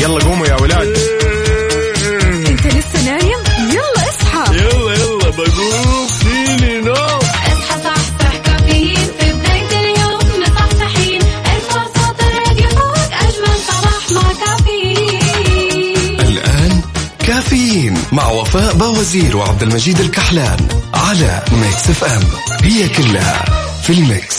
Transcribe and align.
يلا 0.00 0.24
قوموا 0.24 0.46
يا 0.46 0.54
ولاد. 0.54 0.96
انت 2.48 2.66
لسه 2.66 3.04
نايم؟ 3.04 3.40
يلا 3.70 4.02
اصحى. 4.08 4.56
يلا 4.56 4.92
يلا 4.94 5.30
بقوم. 5.30 6.06
فيني 6.06 6.80
نو 6.80 6.92
اصحى 6.92 7.76
صحصح 7.84 8.36
كافيين. 8.44 9.08
في 9.20 9.32
بداية 9.32 9.80
اليوم 9.80 10.20
مصحصحين. 10.42 11.22
ارفع 11.22 11.82
صوت 11.96 12.20
الراديو 12.20 12.68
فوق 12.68 13.12
أجمل 13.22 13.58
صباح 13.68 14.04
مع 14.12 14.32
كافيين. 14.46 16.20
الآن 16.20 16.80
كافيين 17.26 17.94
مع 18.12 18.28
وفاء 18.28 18.74
باوزير 18.74 19.36
وعبد 19.36 19.62
المجيد 19.62 20.00
الكحلان 20.00 20.68
على 20.94 21.42
Mix 21.52 21.90
FM. 21.90 22.22
هي 22.62 22.88
كلها 22.88 23.44
في 23.82 23.92
ال 23.92 24.01
mix. 24.01 24.35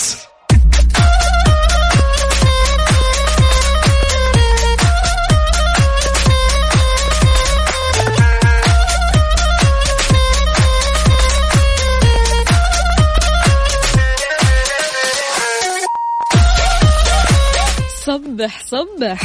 صبح 18.47 18.61
صبح 18.65 19.21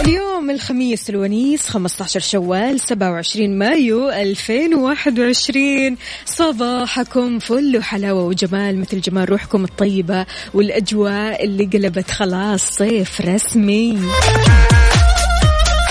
اليوم 0.00 0.50
الخميس 0.50 1.10
الونيس 1.10 1.68
15 1.68 2.20
شوال 2.20 2.80
27 2.80 3.58
مايو 3.58 4.10
2021 4.10 5.96
صباحكم 6.24 7.38
فل 7.38 7.76
وحلاوة 7.78 8.24
وجمال 8.24 8.80
مثل 8.80 9.00
جمال 9.00 9.30
روحكم 9.30 9.64
الطيبة 9.64 10.26
والأجواء 10.54 11.44
اللي 11.44 11.64
قلبت 11.64 12.10
خلاص 12.10 12.70
صيف 12.70 13.20
رسمي. 13.20 13.98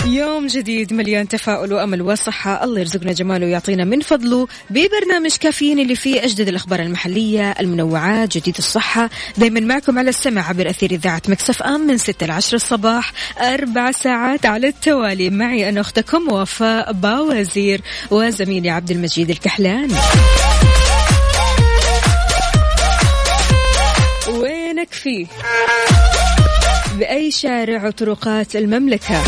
يوم 0.05 0.47
جديد 0.47 0.93
مليان 0.93 1.27
تفاؤل 1.27 1.73
وأمل 1.73 2.01
وصحة. 2.01 2.63
الله 2.63 2.79
يرزقنا 2.79 3.11
جماله 3.13 3.45
ويعطينا 3.45 3.84
من 3.84 4.01
فضله. 4.01 4.47
ببرنامج 4.70 5.35
كافيين 5.35 5.79
اللي 5.79 5.95
فيه 5.95 6.23
أجدد 6.23 6.47
الأخبار 6.47 6.79
المحلية 6.79 7.51
المنوعات 7.51 8.37
جديد 8.37 8.55
الصحة. 8.57 9.09
دايما 9.37 9.59
معكم 9.59 9.99
على 9.99 10.09
السمع 10.09 10.49
عبر 10.49 10.70
أثير 10.70 10.91
إذاعة 10.91 11.21
مكسف 11.27 11.63
أم 11.63 11.81
من 11.81 11.97
6 11.97 12.25
ل 12.25 12.31
10 12.31 12.55
الصباح 12.55 13.12
أربع 13.39 13.91
ساعات 13.91 14.45
على 14.45 14.67
التوالي. 14.67 15.29
معي 15.29 15.70
أنا 15.70 15.81
أختكم 15.81 16.34
وفاء 16.34 16.91
باوزير 16.91 17.81
وزميلي 18.12 18.69
عبد 18.69 18.91
المجيد 18.91 19.29
الكحلان. 19.29 19.91
وينك 24.27 24.91
فيه؟ 24.91 25.25
بأي 26.96 27.32
شارع 27.32 27.88
وطرقات 27.88 28.55
المملكة؟ 28.55 29.24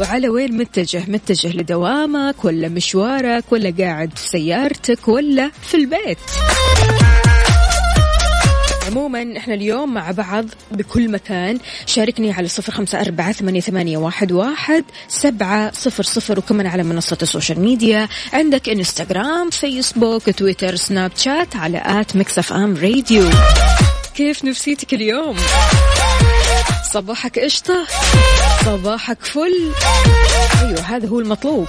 وعلى 0.00 0.28
وين 0.28 0.56
متجه؟ 0.56 1.02
متجه 1.08 1.48
لدوامك 1.48 2.44
ولا 2.44 2.68
مشوارك 2.68 3.44
ولا 3.50 3.74
قاعد 3.78 4.18
في 4.18 4.28
سيارتك 4.28 5.08
ولا 5.08 5.50
في 5.62 5.74
البيت؟ 5.74 6.18
عموما 8.86 9.36
إحنا 9.36 9.54
اليوم 9.54 9.94
مع 9.94 10.10
بعض 10.10 10.44
بكل 10.72 11.10
مكان. 11.10 11.58
شاركني 11.86 12.32
على 12.32 12.48
صفر 12.48 12.72
خمسة 12.72 13.00
أربعة 13.00 13.32
ثمانية, 13.32 13.96
واحد, 13.96 14.84
سبعة 15.08 15.72
صفر 15.72 16.02
صفر 16.02 16.38
وكمان 16.38 16.66
على 16.66 16.82
منصة 16.82 17.18
السوشيال 17.22 17.60
ميديا. 17.60 18.08
عندك 18.32 18.68
إنستغرام 18.68 19.50
فيسبوك 19.50 20.30
تويتر 20.30 20.76
سناب 20.76 21.12
شات 21.16 21.56
على 21.56 21.82
at 21.84 22.16
Mix 22.16 22.52
FM 22.52 22.76
Radio. 22.76 23.30
كيف 24.14 24.44
نفسيتك 24.44 24.94
اليوم؟ 24.94 25.36
صباحك 26.92 27.38
قشطة 27.38 27.86
صباحك 28.64 29.18
فل. 29.22 29.72
أيوة 30.60 30.80
هذا 30.80 31.08
هو 31.08 31.20
المطلوب. 31.20 31.68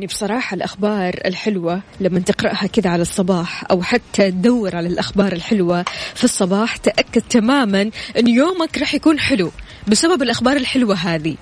يعني 0.00 0.08
بصراحة 0.08 0.54
الأخبار 0.54 1.20
الحلوة 1.24 1.82
لما 2.00 2.20
تقرأها 2.20 2.66
كذا 2.66 2.90
على 2.90 3.02
الصباح 3.02 3.64
أو 3.70 3.82
حتى 3.82 4.30
تدور 4.30 4.76
على 4.76 4.88
الأخبار 4.88 5.32
الحلوة 5.32 5.84
في 6.14 6.24
الصباح 6.24 6.76
تأكد 6.76 7.22
تماما 7.22 7.90
أن 8.18 8.28
يومك 8.28 8.78
راح 8.78 8.94
يكون 8.94 9.20
حلو 9.20 9.52
بسبب 9.88 10.22
الأخبار 10.22 10.56
الحلوة 10.56 10.94
هذه. 10.94 11.36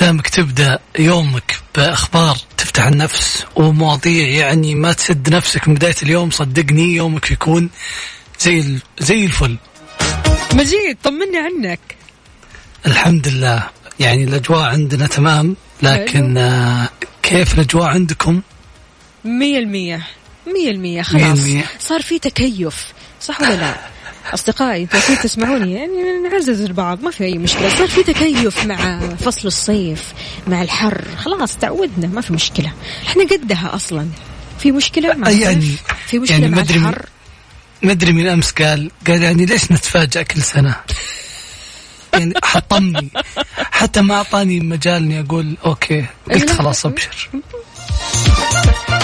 دامك 0.00 0.28
تبدأ 0.28 0.78
يومك 0.98 1.60
بأخبار 1.76 2.36
تفتح 2.56 2.86
النفس 2.86 3.44
ومواضيع 3.56 4.28
يعني 4.28 4.74
ما 4.74 4.92
تسد 4.92 5.34
نفسك 5.34 5.68
من 5.68 5.74
بداية 5.74 5.96
اليوم 6.02 6.30
صدقني 6.30 6.94
يومك 6.94 7.30
يكون 7.30 7.70
زي 8.40 8.78
زي 8.98 9.24
الفل. 9.24 9.56
مجيد 10.54 10.96
طمني 11.04 11.38
عنك. 11.38 11.80
الحمد 12.86 13.28
لله. 13.28 13.68
يعني 14.00 14.24
الأجواء 14.24 14.62
عندنا 14.62 15.06
تمام 15.06 15.56
لكن 15.82 16.38
آه، 16.38 16.88
كيف 17.26 17.54
الأجواء 17.54 17.88
عندكم؟ 17.88 18.42
مية 19.24 19.58
المية. 19.58 20.06
مية 20.46 20.70
المية 20.70 21.02
خلاص. 21.02 21.22
مية 21.22 21.32
المية. 21.32 21.64
صار 21.80 22.02
في 22.02 22.18
تكيف 22.18 22.86
صح 23.22 23.40
ولا 23.40 23.54
لا؟ 23.54 23.74
أصدقائي 24.34 24.82
إذا 24.92 25.00
كنتوا 25.00 25.22
تسمعوني 25.22 25.74
يعني 25.74 25.92
نعزز 26.30 26.60
البعض 26.60 27.02
ما 27.02 27.10
في 27.10 27.24
أي 27.24 27.38
مشكلة. 27.38 27.68
صار 27.68 27.88
في 27.88 28.02
تكيف 28.02 28.64
مع 28.66 29.00
فصل 29.16 29.48
الصيف 29.48 30.04
مع 30.46 30.62
الحر. 30.62 31.04
خلاص 31.18 31.56
تعودنا 31.56 32.06
ما 32.06 32.20
في 32.20 32.32
مشكلة. 32.32 32.72
إحنا 33.06 33.24
قدها 33.24 33.74
أصلا. 33.74 34.08
في 34.58 34.72
مشكلة 34.72 35.14
مع 35.14 35.30
يعني- 35.30 35.76
في 36.06 36.18
مشكلة 36.18 36.38
يعني 36.38 36.50
مع 36.54 36.62
من- 36.62 36.70
الحر؟ 36.70 37.06
ما 37.82 37.92
ادري 37.92 38.12
من 38.12 38.26
أمس 38.26 38.50
قال 38.50 38.90
قال 39.06 39.22
يعني 39.22 39.46
ليش 39.46 39.72
نتفاجأ 39.72 40.22
كل 40.22 40.42
سنة؟ 40.42 40.76
يعني 42.14 42.34
حطمني. 42.44 43.08
حتى 43.76 44.00
ما 44.00 44.14
أعطاني 44.14 44.60
مجال 44.60 45.02
إني 45.02 45.20
أقول 45.20 45.56
أوكي 45.66 46.06
قلت 46.32 46.44
لا. 46.50 46.54
خلاص 46.54 46.86
أبشر. 46.86 47.28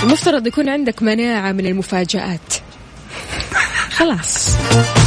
المفترض 0.02 0.46
يكون 0.46 0.68
عندك 0.68 1.02
مناعة 1.02 1.52
من 1.52 1.66
المفاجآت. 1.66 2.54
خلاص. 3.90 4.48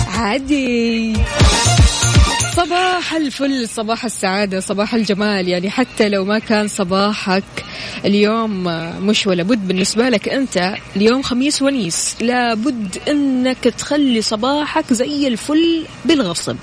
عادي. 0.08 1.14
صباح 2.56 3.14
الفل 3.14 3.70
صباح 3.70 4.06
السعادة 4.06 4.60
صباح 4.60 4.94
الجمال. 4.94 5.48
يعني 5.48 5.70
حتى 5.70 6.10
لو 6.10 6.26
ما 6.26 6.40
كان 6.40 6.68
صباحك 6.68 7.44
اليوم 8.06 8.64
مش 9.08 9.28
ولا 9.28 9.44
بد 9.44 9.68
بالنسبة 9.68 10.10
لك 10.10 10.30
أنت 10.30 10.76
اليوم 10.96 11.22
خميس 11.22 11.62
ونيس 11.62 12.16
لابد 12.22 12.98
أنك 13.08 13.64
تخلي 13.64 14.22
صباحك 14.22 14.94
زي 14.94 15.28
الفل 15.28 15.86
بالغصب. 16.06 16.56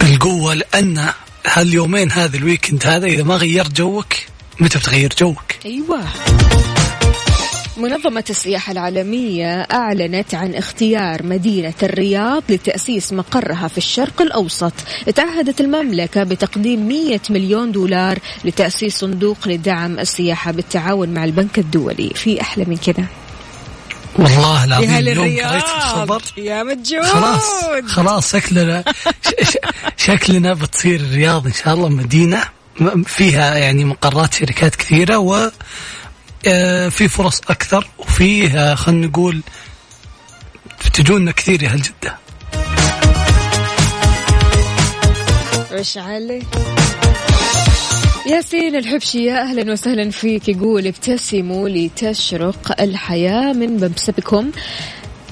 بالقوة 0.00 0.54
لأن 0.54 1.12
هاليومين 1.46 2.12
هذا 2.12 2.36
الويكند 2.36 2.86
هذا 2.86 3.06
إذا 3.06 3.22
ما 3.22 3.36
غيرت 3.36 3.76
جوك 3.76 4.12
متى 4.60 4.78
بتغير 4.78 5.14
جوك؟ 5.18 5.42
أيوة. 5.64 6.00
منظمة 7.76 8.24
السياحة 8.30 8.72
العالمية 8.72 9.60
أعلنت 9.60 10.34
عن 10.34 10.54
اختيار 10.54 11.22
مدينة 11.22 11.74
الرياض 11.82 12.42
لتأسيس 12.48 13.12
مقرها 13.12 13.68
في 13.68 13.78
الشرق 13.78 14.22
الأوسط. 14.22 14.72
تعهدت 15.14 15.60
المملكة 15.60 16.24
بتقديم 16.24 16.88
100 16.88 17.20
مليون 17.30 17.72
دولار 17.72 18.18
لتأسيس 18.44 18.98
صندوق 18.98 19.48
لدعم 19.48 19.98
السياحة 19.98 20.52
بالتعاون 20.52 21.08
مع 21.08 21.24
البنك 21.24 21.58
الدولي. 21.58 22.10
في 22.14 22.40
أحلى 22.40 22.64
من 22.64 22.76
كذا 22.76 23.21
والله 24.18 24.64
العظيم 24.64 24.90
اليوم 24.90 25.48
قريت 25.48 25.64
الخبر. 25.64 26.22
يا 26.36 26.62
مجود 26.62 27.04
خلاص 27.04 27.64
خلاص 27.86 28.32
شكلنا 28.32 28.84
شكلنا 29.96 30.54
بتصير 30.54 31.00
الرياض 31.00 31.46
إن 31.46 31.52
شاء 31.52 31.74
الله 31.74 31.88
مدينة. 31.88 32.42
فيها 33.06 33.54
يعني 33.56 33.84
مقرات 33.84 34.34
شركات 34.34 34.76
كثيرة 34.76 35.18
و 35.18 35.50
آه، 36.46 36.88
في 36.88 37.08
فرص 37.08 37.40
أكثر 37.50 37.88
وفيه 37.98 38.74
خلينا 38.74 39.06
نقول 39.06 39.42
تجونا 40.94 41.32
كثير 41.32 41.62
يا 41.62 41.68
أهل 41.68 41.82
جده 41.82 42.16
إيش 45.72 45.98
علي 45.98 46.42
ياسين 48.26 48.76
الحبشي 48.76 49.24
يا 49.24 49.42
أهلا 49.42 49.72
وسهلا 49.72 50.10
فيك. 50.10 50.48
يقول 50.48 50.86
ابتسموا 50.86 51.68
لتشرق 51.68 52.82
الحياة 52.82 53.52
من 53.52 53.74
مبسبكم 53.76 54.50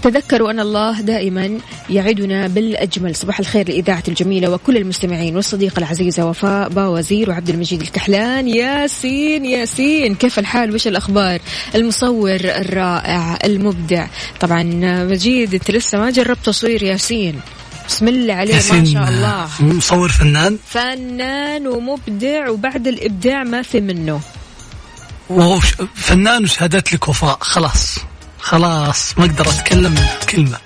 تذكروا 0.03 0.51
أن 0.51 0.61
الله 0.61 1.01
دائما 1.01 1.59
يعدنا 1.91 2.49
بالأجمل. 2.49 3.15
صباح 3.15 3.39
الخير 3.39 3.69
لإذاعة 3.69 4.03
الجميلة 4.09 4.51
وكل 4.51 4.77
المستمعين 4.77 5.37
والصديقة 5.37 5.79
العزيزة 5.79 6.27
وفاء 6.27 6.69
باوزير 6.69 7.31
وعبد 7.31 7.49
المجيد 7.51 7.81
الكحلان. 7.81 8.49
ياسين 8.49 9.45
ياسين 9.45 10.15
كيف 10.15 10.39
الحال؟ 10.39 10.75
وش 10.75 10.87
الأخبار؟ 10.87 11.41
المصور 11.75 12.41
الرائع 12.45 13.39
المبدع. 13.45 14.07
طبعا 14.41 14.63
مجيد 15.05 15.55
أنت 15.55 15.71
لسه 15.71 15.99
ما 15.99 16.11
جربت 16.11 16.47
تصوير 16.47 16.83
ياسين؟ 16.83 17.41
بسم 17.91 18.09
الله 18.09 18.35
عليه 18.35 18.55
ما 18.55 18.61
شاء 18.85 19.09
الله. 19.09 19.49
مصور 19.61 20.09
فنان. 20.09 20.59
فنان 20.67 21.67
ومبدع 21.67 22.49
وبعد 22.49 22.89
الإبداع 22.89 23.45
ما 23.45 23.63
في 23.63 23.81
منه. 23.81 24.21
وهو 25.31 25.61
فنان 25.95 26.45
وشهادات 26.45 26.93
لك 26.93 27.09
وفاء 27.09 27.39
خلاص. 27.41 27.99
خلاص. 28.39 29.19
ما 29.19 29.25
أقدر 29.25 29.49
أتكلم 29.49 29.95
كلمة. 30.29 30.59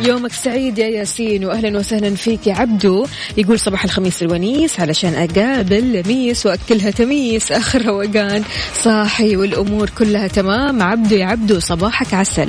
يومك 0.00 0.32
سعيد 0.32 0.78
يا 0.78 0.86
ياسين 0.86 1.44
واهلا 1.44 1.78
وسهلا 1.78 2.16
فيك 2.16 2.46
يا 2.46 2.54
عبدو. 2.54 3.06
يقول 3.36 3.60
صباح 3.60 3.84
الخميس 3.84 4.22
الونيس 4.22 4.80
علشان 4.80 5.14
أقابل 5.14 5.92
لميس 5.92 6.46
وأكلها 6.46 6.90
تميس. 6.90 7.52
آخر 7.60 7.86
روقان. 7.86 8.44
صاحي 8.84 9.36
والأمور 9.36 9.90
كلها 9.90 10.28
تمام. 10.28 10.82
عبدو 10.82 11.16
يا 11.16 11.26
عبدو 11.26 11.60
صباحك 11.60 12.14
عسل. 12.14 12.48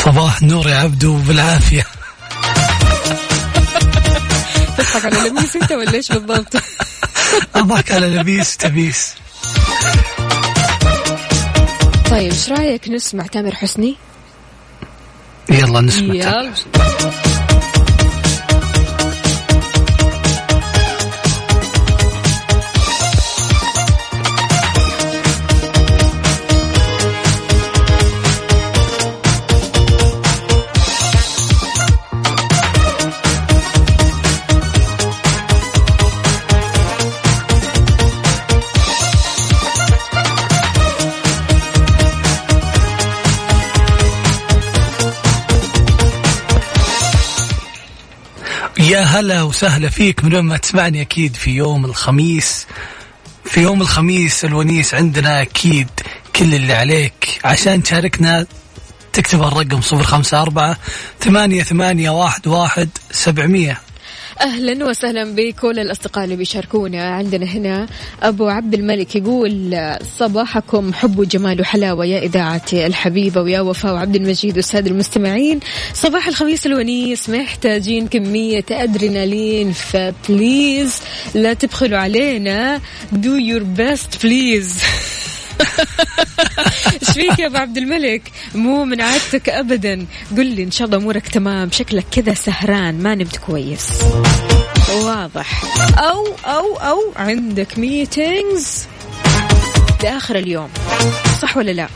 صباح 0.00 0.42
النور 0.42 0.68
يا 0.68 0.76
عبدو 0.76 1.16
بالعافية 1.16 1.82
تضحك 4.78 5.04
على 5.04 5.28
لميس 5.28 5.56
أنت 5.56 5.72
ولا 5.72 5.94
إيش 5.94 6.12
بالضبط؟ 6.12 6.56
أضحك 7.56 7.92
على 7.92 8.06
لبيس 8.06 8.56
تبيس 8.56 9.14
طيب 12.10 12.32
إيش 12.32 12.48
رأيك 12.48 12.88
نسمع 12.88 13.26
تامر 13.26 13.54
حسني؟ 13.54 13.96
يلا 15.50 15.80
نسمع 15.80 16.14
يلا 16.14 16.52
يا 48.84 49.00
هلا 49.00 49.42
وسهلا 49.42 49.88
فيك 49.88 50.24
من 50.24 50.34
وين 50.34 50.44
ما 50.44 50.56
تسمعني 50.56 51.00
أكيد 51.00 51.36
في 51.36 51.50
يوم 51.50 51.84
الخميس. 51.84 52.66
في 53.44 53.60
يوم 53.60 53.80
الخميس 53.80 54.44
الونيس 54.44 54.94
عندنا 54.94 55.42
أكيد 55.42 55.88
كل 56.36 56.54
اللي 56.54 56.72
عليك. 56.72 57.40
عشان 57.44 57.82
تشاركنا 57.82 58.46
تكتب 59.12 59.42
الرقم 59.42 59.80
صفر 59.80 60.02
خمسة 60.02 60.42
أربعة 60.42 60.76
ثمانية 61.20 61.62
ثمانية 61.62 62.10
واحد 62.10 62.46
واحد 62.46 62.88
سبعمية. 63.10 63.80
أهلا 64.40 64.86
وسهلا 64.86 65.24
بكل 65.34 65.78
الأصدقاء 65.78 66.24
اللي 66.24 66.36
بيشاركونا. 66.36 67.14
عندنا 67.14 67.46
هنا 67.46 67.86
أبو 68.22 68.48
عبد 68.48 68.74
الملك 68.74 69.16
يقول 69.16 69.76
صباحكم 70.18 70.92
حب 70.92 71.18
وجمال 71.18 71.60
وحلاوة 71.60 72.06
يا 72.06 72.18
اذاعتي 72.18 72.86
الحبيبة 72.86 73.40
ويا 73.40 73.60
وفاء 73.60 73.92
وعبد 73.94 74.16
المجيد 74.16 74.56
والسادة 74.56 74.90
المستمعين. 74.90 75.60
صباح 75.94 76.28
الخميس 76.28 76.66
الونيس 76.66 77.30
محتاجين 77.30 78.08
كمية 78.08 78.64
أدرينالين 78.70 79.72
ف 79.72 79.90
please 79.90 81.00
لا 81.34 81.52
تبخلوا 81.54 81.98
علينا. 81.98 82.80
do 83.12 83.34
your 83.34 83.62
best 83.62 84.22
please 84.22 84.82
إيش 87.02 87.10
فيك 87.10 87.38
يا 87.38 87.46
أبو 87.46 87.56
عبد 87.56 87.76
الملك؟ 87.76 88.22
مو 88.54 88.84
من 88.84 89.00
عادتك 89.00 89.48
ابدا. 89.48 90.06
قل 90.36 90.46
لي 90.46 90.62
إن 90.62 90.70
شاء 90.70 90.86
الله 90.86 90.98
أمورك 90.98 91.28
تمام. 91.28 91.70
شكلك 91.70 92.06
كذا 92.10 92.34
سهران. 92.34 93.02
ما 93.02 93.14
نمت 93.14 93.36
كويس. 93.36 93.88
واضح. 95.02 95.64
أو 95.98 96.26
أو 96.46 96.76
أو 96.76 96.98
عندك 97.16 97.78
meetings 97.78 98.86
لآخر 100.02 100.36
اليوم. 100.36 100.68
صح 101.42 101.56
ولا 101.56 101.70
لا؟ 101.70 101.88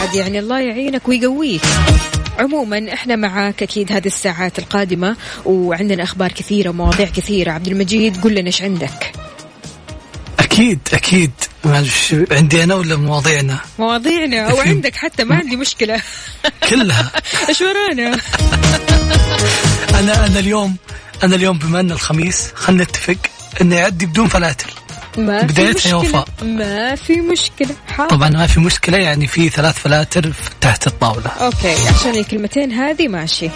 عاد 0.00 0.14
يعني 0.14 0.38
الله 0.38 0.60
يعينك 0.60 1.08
ويقويك. 1.08 1.62
عموما 2.38 2.92
إحنا 2.92 3.16
معاك 3.16 3.62
أكيد 3.62 3.92
هذه 3.92 4.06
الساعات 4.06 4.58
القادمة 4.58 5.16
وعندنا 5.44 6.02
أخبار 6.02 6.32
كثيرة 6.32 6.70
ومواضيع 6.70 7.06
كثيرة. 7.06 7.52
عبد 7.52 7.68
المجيد 7.68 8.20
قل 8.20 8.34
لنا 8.34 8.46
إيش 8.46 8.62
عندك. 8.62 9.12
أكيد 10.52 10.78
أكيد. 10.92 11.30
معلش 11.64 12.14
عندي 12.30 12.64
أنا 12.64 12.74
ولا 12.74 12.96
مواضيعنا 12.96 13.58
مواضيعنا. 13.78 14.50
أو 14.50 14.60
عندك 14.60 14.96
حتى 14.96 15.24
ما 15.24 15.36
عندي 15.36 15.56
مشكلة. 15.56 16.02
كلها. 16.70 17.12
إيش 17.48 17.60
ورانا؟ 17.60 18.18
أنا 19.98 20.26
أنا 20.26 20.38
اليوم 20.38 20.76
أنا 21.22 21.36
اليوم 21.36 21.58
بما 21.58 21.80
أن 21.80 21.90
الخميس 21.90 22.50
خلينا 22.54 22.82
نتفق 22.84 23.16
إنه 23.60 23.76
يعدي 23.76 24.06
بدون 24.06 24.28
فلاتر. 24.28 24.70
ما 25.18 25.40
في 25.40 25.46
بدايتها 25.46 25.90
يا 25.90 25.96
مشكلة. 25.96 26.20
وفاء. 26.20 26.28
ما 26.42 26.94
في 26.94 27.20
مشكلة. 27.20 27.74
حاضر. 27.88 28.10
طبعا 28.10 28.28
ما 28.28 28.46
في 28.46 28.60
مشكلة 28.60 28.98
يعني 28.98 29.26
في 29.26 29.48
ثلاث 29.48 29.78
فلاتر 29.78 30.32
تحت 30.60 30.86
الطاولة. 30.86 31.30
okay 31.30 31.74
عشان 31.88 32.14
الكلمتين 32.16 32.72
هذه 32.72 33.08
ماشي. 33.08 33.50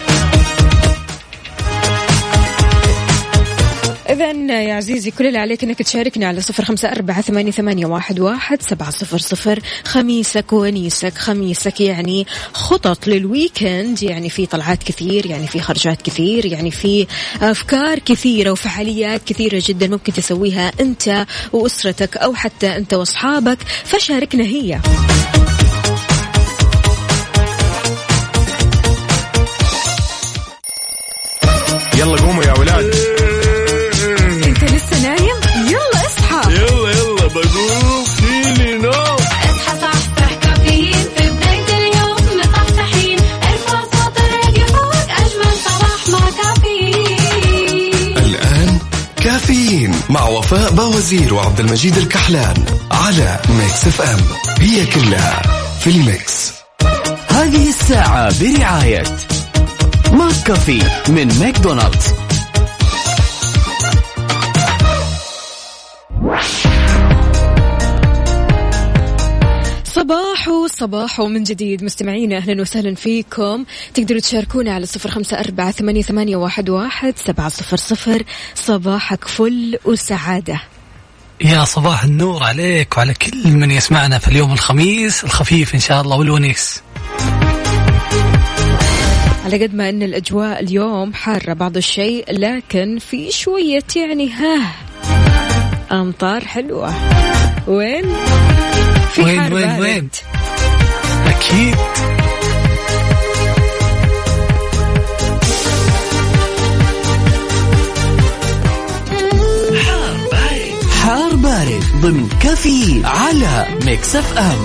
إذا 4.09 4.31
يا 4.61 4.73
عزيزي 4.73 5.11
كل 5.11 5.27
اللي 5.27 5.39
عليك 5.39 5.63
إنك 5.63 5.81
تشاركنا 5.81 6.27
على 6.27 6.41
صفر 6.41 6.65
خمسة 6.65 6.91
أربعة 6.91 7.21
ثمانية, 7.21 7.51
ثمانية 7.51 7.85
واحد, 7.85 8.19
واحد 8.19 8.61
سبعة 8.61 8.89
صفر 8.89 9.17
صفر. 9.17 9.59
خميسك 9.85 10.53
ونيسك 10.53 11.17
خميسك 11.17 11.81
يعني 11.81 12.27
خطط 12.53 13.07
لل 13.07 13.28
weekend 13.28 14.03
يعني 14.03 14.29
في 14.29 14.45
طلعات 14.45 14.83
كثير 14.83 15.25
يعني 15.25 15.47
في 15.47 15.59
خرجات 15.59 16.01
كثير 16.01 16.45
يعني 16.45 16.71
في 16.71 17.07
أفكار 17.41 17.99
كثيرة 17.99 18.51
وفعاليات 18.51 19.21
كثيرة 19.25 19.63
جدا 19.65 19.87
ممكن 19.87 20.13
تسويها 20.13 20.71
أنت 20.79 21.25
وأسرتك 21.53 22.17
أو 22.17 22.35
حتى 22.35 22.77
أنت 22.77 22.93
وأصحابك. 22.93 23.57
فشاركنا 23.83 24.43
هي. 24.43 24.79
يلا 31.97 32.21
قوموا 32.21 32.43
يا 32.43 32.59
ولاد. 32.59 33.16
كافيين 49.37 49.91
مع 50.09 50.27
وفاء 50.27 50.71
باوزير 50.71 51.33
وعبد 51.33 51.59
المجيد 51.59 51.97
الكحلان 51.97 52.65
على 52.91 53.39
Mix 53.49 53.87
FM 53.87 54.19
هي 54.59 54.85
كلها 54.85 55.41
في 55.79 55.89
ال 55.89 56.01
mix. 56.01 56.51
هذه 57.29 57.69
الساعة 57.69 58.33
برعاية 58.41 59.03
McCafé 60.11 60.81
من 61.09 61.39
ماكدونالدز. 61.39 62.13
صباح 70.47 70.67
صباح 70.67 71.19
من 71.19 71.43
جديد. 71.43 71.83
مستمعينا 71.83 72.37
أهلا 72.37 72.61
وسهلا 72.61 72.95
فيكم. 72.95 73.65
تقدروا 73.93 74.19
تشاركونا 74.19 74.73
على 74.73 74.85
صفر 74.85 75.09
خمسة 75.09 75.39
أربعة 75.39 75.71
ثمانية, 75.71 76.01
ثمانية 76.01 76.35
واحد, 76.35 76.69
واحد 76.69 77.13
سبعة 77.17 77.49
صفر 77.49 77.77
صفر. 77.77 78.23
صباحك 78.55 79.27
فل 79.27 79.77
وسعادة. 79.85 80.61
يا 81.41 81.63
صباح 81.63 82.03
النور 82.03 82.43
عليك 82.43 82.97
وعلى 82.97 83.13
كل 83.13 83.47
من 83.47 83.71
يسمعنا 83.71 84.19
في 84.19 84.27
اليوم 84.27 84.53
الخميس 84.53 85.23
الخفيف 85.23 85.75
إن 85.75 85.79
شاء 85.79 86.01
الله 86.01 86.17
والونيس. 86.17 86.81
على 89.45 89.63
قد 89.63 89.75
ما 89.75 89.89
أن 89.89 90.03
الأجواء 90.03 90.59
اليوم 90.59 91.13
حارة 91.13 91.53
بعض 91.53 91.77
الشيء 91.77 92.25
لكن 92.31 92.99
في 92.99 93.31
شوية 93.31 93.83
يعني 93.95 94.31
ها 94.31 94.71
أمطار 95.91 96.45
حلوة. 96.45 96.93
وين؟ 97.67 98.05
في 99.17 99.23
وين- 99.23 99.41
حار 99.41 99.53
وين- 99.53 99.65
بارد. 99.67 99.79
وين؟ 99.81 100.09
أكيد 101.27 101.75
حار 111.03 111.35
بارد 111.35 111.83
ضمن 112.01 112.27
كافيين 112.43 113.05
على 113.05 113.65
Mix 113.85 114.15
FM 114.15 114.57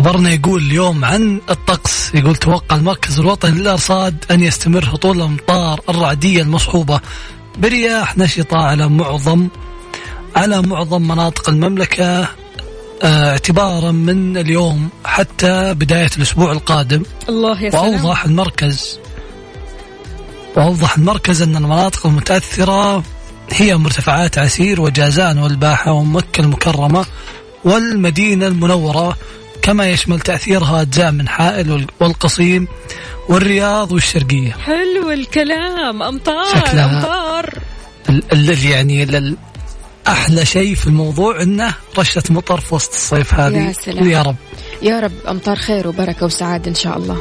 خبرنا 0.00 0.30
يقول 0.30 0.62
اليوم 0.62 1.04
عن 1.04 1.40
الطقس. 1.50 2.14
يقول 2.14 2.36
توقع 2.36 2.76
المركز 2.76 3.20
الوطني 3.20 3.58
للأرصاد 3.58 4.24
أن 4.30 4.40
يستمر 4.40 4.84
هطول 4.84 5.16
الأمطار 5.16 5.80
الرعدية 5.88 6.42
المصحوبة 6.42 7.00
برياح 7.58 8.18
نشطة 8.18 8.56
على 8.56 8.88
معظم 8.88 9.48
على 10.36 10.62
معظم 10.62 11.02
مناطق 11.02 11.48
المملكة 11.48 12.28
آه، 13.02 13.30
اعتبارا 13.30 13.90
من 13.90 14.36
اليوم 14.36 14.88
حتى 15.04 15.74
بداية 15.74 16.10
الأسبوع 16.16 16.52
القادم. 16.52 17.02
الله 17.28 17.62
يا 17.62 17.70
سلام. 17.70 17.84
وأوضح 17.84 18.24
المركز 18.24 18.98
وأوضح 20.56 20.96
المركز 20.96 21.42
أن 21.42 21.56
المناطق 21.56 22.06
المتأثرة 22.06 23.04
هي 23.50 23.76
مرتفعات 23.76 24.38
عسير 24.38 24.80
وجازان 24.80 25.38
والباحة 25.38 25.92
ومكة 25.92 26.40
المكرمة 26.40 27.06
والمدينة 27.64 28.46
المنورة. 28.46 29.16
كما 29.62 29.88
يشمل 29.88 30.20
تأثيرها 30.20 30.82
أجزاء 30.82 31.12
من 31.12 31.28
حائل 31.28 31.70
وال- 31.72 31.86
والقصيم 32.00 32.68
والرياض 33.28 33.92
والشرقية. 33.92 34.52
حلو 34.52 35.10
الكلام. 35.10 36.02
أمطار 36.02 36.44
شكلها- 36.54 36.84
أمطار. 36.98 37.58
ال- 38.08 38.22
ال- 38.32 38.66
يعني 38.66 39.02
ال- 39.02 39.36
أحلى 40.08 40.46
شيء 40.46 40.74
في 40.74 40.86
الموضوع 40.86 41.42
أنه 41.42 41.74
رشة 41.98 42.22
مطر 42.30 42.60
في 42.60 42.74
وسط 42.74 42.92
الصيف 42.92 43.34
هذه. 43.34 43.66
يا 43.66 43.72
سلام. 43.72 44.10
يا 44.10 44.22
رب. 44.22 44.36
يا 44.82 45.00
رب 45.00 45.12
أمطار 45.28 45.56
خير 45.56 45.88
وبركة 45.88 46.26
وسعادة 46.26 46.70
إن 46.70 46.74
شاء 46.74 46.96
الله. 46.98 47.18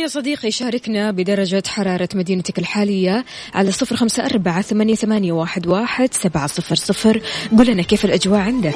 يا 0.00 0.06
صديقي 0.06 0.50
شاركنا 0.50 1.10
بدرجة 1.10 1.62
حرارة 1.66 2.08
مدينتك 2.14 2.58
الحالية 2.58 3.24
على 3.54 3.72
صفر 3.72 3.96
خمسة 3.96 4.26
أربعة 4.26 4.62
ثمانية, 4.62 5.32
واحد 5.32 6.14
سبعة 6.14 6.46
صفر 6.46 6.74
صفر. 6.74 7.22
قل 7.58 7.66
لنا 7.66 7.82
كيف 7.82 8.04
الأجواء 8.04 8.40
عندك؟ 8.40 8.74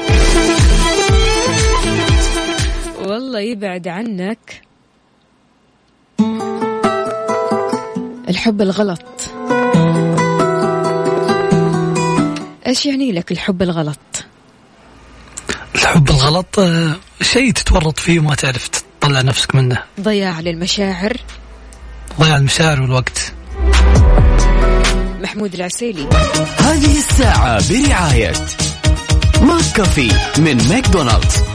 والله 3.06 3.40
يبعد 3.40 3.88
عنك. 3.88 4.62
الحب 8.28 8.60
الغلط. 8.60 9.04
إيش 12.66 12.86
يعني 12.86 13.12
لك 13.12 13.32
الحب 13.32 13.62
الغلط؟ 13.62 14.24
الحب 15.74 16.10
الغلط 16.10 16.58
آه، 16.58 16.96
شيء 17.22 17.52
تتورط 17.52 17.98
فيه 17.98 18.20
وما 18.20 18.34
تعرف 18.34 18.83
تطلع 19.04 19.20
نفسك 19.20 19.54
منه 19.54 19.82
ضياع 20.00 20.40
للمشاعر. 20.40 21.16
ضياع 22.20 22.36
المشاعر 22.36 22.82
والوقت. 22.82 23.32
محمود 25.20 25.54
العسيلي. 25.54 26.08
هذه 26.58 26.98
الساعة 26.98 27.62
برعاية 27.70 28.32
McCafé 29.42 30.12
من 30.38 30.68
ماكدونالدز. 30.68 31.53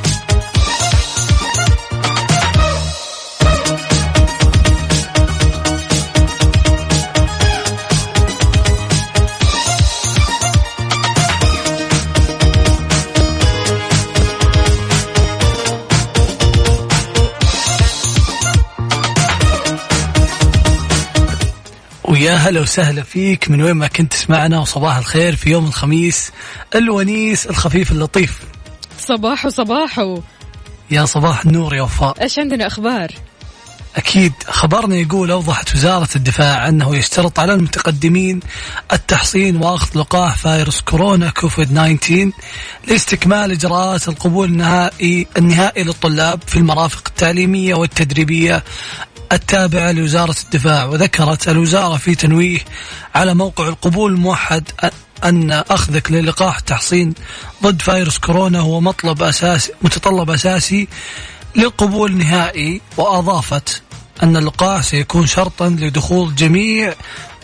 ويا 22.20 22.36
هلا 22.36 22.62
وسهلا 22.62 23.04
فيك 23.04 23.52
من 23.52 23.62
وين 23.62 23.76
ما 23.76 23.88
كنت 23.88 24.14
تسمعنا 24.14 24.60
وصباح 24.60 24.98
الخير 24.98 25.36
في 25.36 25.50
يوم 25.50 25.66
الخميس 25.66 26.32
الونيس 26.76 27.48
الخفيف 27.48 27.92
اللطيف 27.92 28.40
صباحو 29.00 29.50
صباحو 29.50 30.22
يا 30.92 31.06
صباح 31.06 31.46
النور 31.46 31.76
يا 31.76 31.82
وفاء 31.82 32.22
إيش 32.22 32.40
عندنا 32.40 32.68
أخبار؟ 32.68 33.12
أكيد 33.96 34.34
خبرنا 34.48 34.96
يقول 34.96 35.32
أوضحت 35.32 35.76
وزارة 35.76 36.10
الدفاع 36.16 36.68
أنه 36.70 36.96
يشترط 36.96 37.40
على 37.40 37.54
المتقدمين 37.54 38.40
التحصين 38.94 39.56
وأخذ 39.56 40.00
لقاح 40.00 40.38
فيروس 40.38 40.82
كورونا 40.82 41.30
كوفيد 41.30 41.68
19 41.68 42.32
لاستكمال 42.88 43.52
إجراءات 43.52 44.08
القبول 44.08 44.50
النهائي 44.50 45.28
النهائي 45.38 45.84
للطلاب 45.84 46.40
في 46.48 46.56
المرافق 46.56 47.04
التعليمية 47.08 47.76
والتدريبية 47.76 48.64
التابعة 49.32 49.92
لوزارة 49.92 50.36
الدفاع 50.44 50.86
وذكرت 50.86 51.50
الوزارة 51.50 51.98
في 51.98 52.16
تنويه 52.16 52.60
على 53.16 53.34
موقع 53.34 53.68
القبول 53.68 54.14
الموحد 54.14 54.64
أن 55.24 55.52
أخذك 55.52 56.12
للقاح 56.12 56.58
التحصين 56.58 57.14
ضد 57.64 57.82
فيروس 57.82 58.18
كورونا 58.18 58.60
هو 58.60 58.82
مطلب 58.82 59.24
أساسي 59.24 59.72
متطلب 59.82 60.30
أساسي 60.30 60.88
للقبول 61.56 62.12
النهائي 62.12 62.82
وأضافت 62.98 63.82
أن 64.24 64.38
اللقاح 64.38 64.82
سيكون 64.84 65.28
شرطا 65.28 65.70
لدخول 65.70 66.36
جميع 66.36 66.94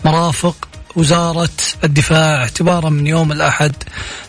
مرافق 0.04 0.68
وزارة 0.96 1.48
الدفاع 1.84 2.42
اعتبارا 2.42 2.90
من 2.90 3.06
يوم 3.06 3.32
الأحد 3.32 3.72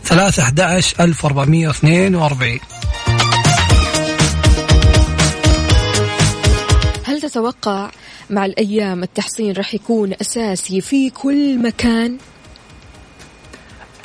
3 0.04 0.44
11 0.44 0.96
1442 1.00 2.60
هل 7.18 7.22
تتوقع 7.22 7.92
مع 8.30 8.46
الأيام 8.46 9.04
التحصين 9.04 9.54
راح 9.54 9.74
يكون 9.74 10.14
أساسي 10.22 10.82
في 10.82 11.10
كل 11.10 11.60
مكان؟ 11.60 12.18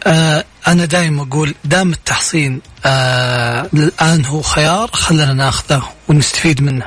آه 0.07 0.45
أنا 0.69 0.85
دائما 0.85 1.23
أقول 1.23 1.55
دام 1.65 1.93
التحصين 1.93 2.61
آه 2.87 3.69
الآن 3.75 4.25
هو 4.25 4.43
خيار 4.43 4.91
خلنا 4.93 5.33
ناخذه 5.33 5.83
ونستفيد 6.09 6.63
منه. 6.63 6.87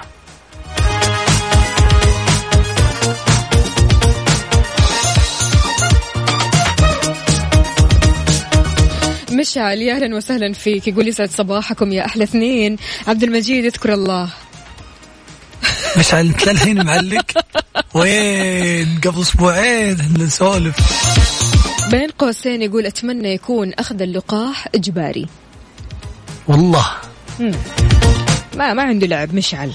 مشعل 9.31 9.81
يا 9.81 9.95
أهلا 9.95 10.15
وسهلا 10.15 10.53
فيك. 10.53 10.87
يقول 10.87 11.07
يسعد 11.07 11.29
صباحكم 11.29 11.91
يا 11.91 12.05
أحلى 12.05 12.23
اثنين. 12.23 12.77
عبد 13.07 13.23
المجيد 13.23 13.65
اذكر 13.65 13.93
الله. 13.93 14.29
مشعل 15.97 16.27
انت 16.27 16.47
للحين 16.47 16.85
معلق؟ 16.85 17.25
وين؟ 17.93 18.99
قبل 19.03 19.21
أسبوعين 19.21 19.97
نسولف. 20.19 20.75
بين 21.91 22.09
قوسين 22.09 22.61
يقول 22.61 22.85
أتمنى 22.85 23.33
يكون 23.33 23.73
أخذ 23.73 24.01
اللقاح 24.01 24.67
إجباري. 24.75 25.27
والله. 26.47 26.85
ما 28.55 28.73
ما 28.73 28.83
عنده 28.83 29.07
لعب 29.07 29.33
مشعل. 29.33 29.71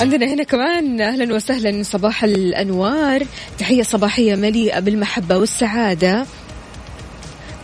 عندنا 0.00 0.26
هنا 0.34 0.42
كمان 0.42 1.00
أهلا 1.00 1.34
وسهلا 1.34 1.82
صباح 1.82 2.24
الأنوار. 2.24 3.22
تحية 3.58 3.82
صباحية 3.82 4.34
مليئة 4.34 4.80
بالمحبة 4.80 5.36
والسعادة. 5.36 6.26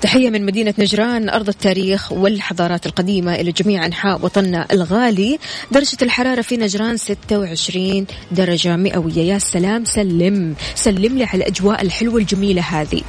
تحية 0.00 0.30
من 0.30 0.46
مدينة 0.46 0.74
نجران 0.78 1.28
أرض 1.28 1.48
التاريخ 1.48 2.12
والحضارات 2.12 2.86
القديمة 2.86 3.34
إلى 3.34 3.52
جميع 3.52 3.86
أنحاء 3.86 4.18
وطننا 4.22 4.66
الغالي. 4.72 5.38
درجة 5.70 5.96
الحرارة 6.02 6.42
في 6.42 6.56
نجران 6.56 6.96
26 6.96 8.06
درجة 8.30 8.76
مئوية. 8.76 9.32
يا 9.32 9.38
سلام 9.38 9.84
سلم 9.84 10.54
سلم 10.74 11.18
لي 11.18 11.24
على 11.24 11.38
الأجواء 11.38 11.82
الحلوة 11.82 12.20
الجميلة 12.20 12.62
هذه. 12.62 13.02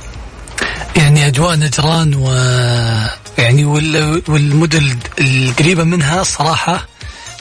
يعني 0.96 1.28
أجواء 1.28 1.56
نجران 1.56 2.14
و 2.16 2.32
يعني 3.38 3.66
وال... 3.66 4.22
والمدن 4.28 4.98
القريبة 5.20 5.84
منها 5.84 6.24
صراحة 6.24 6.88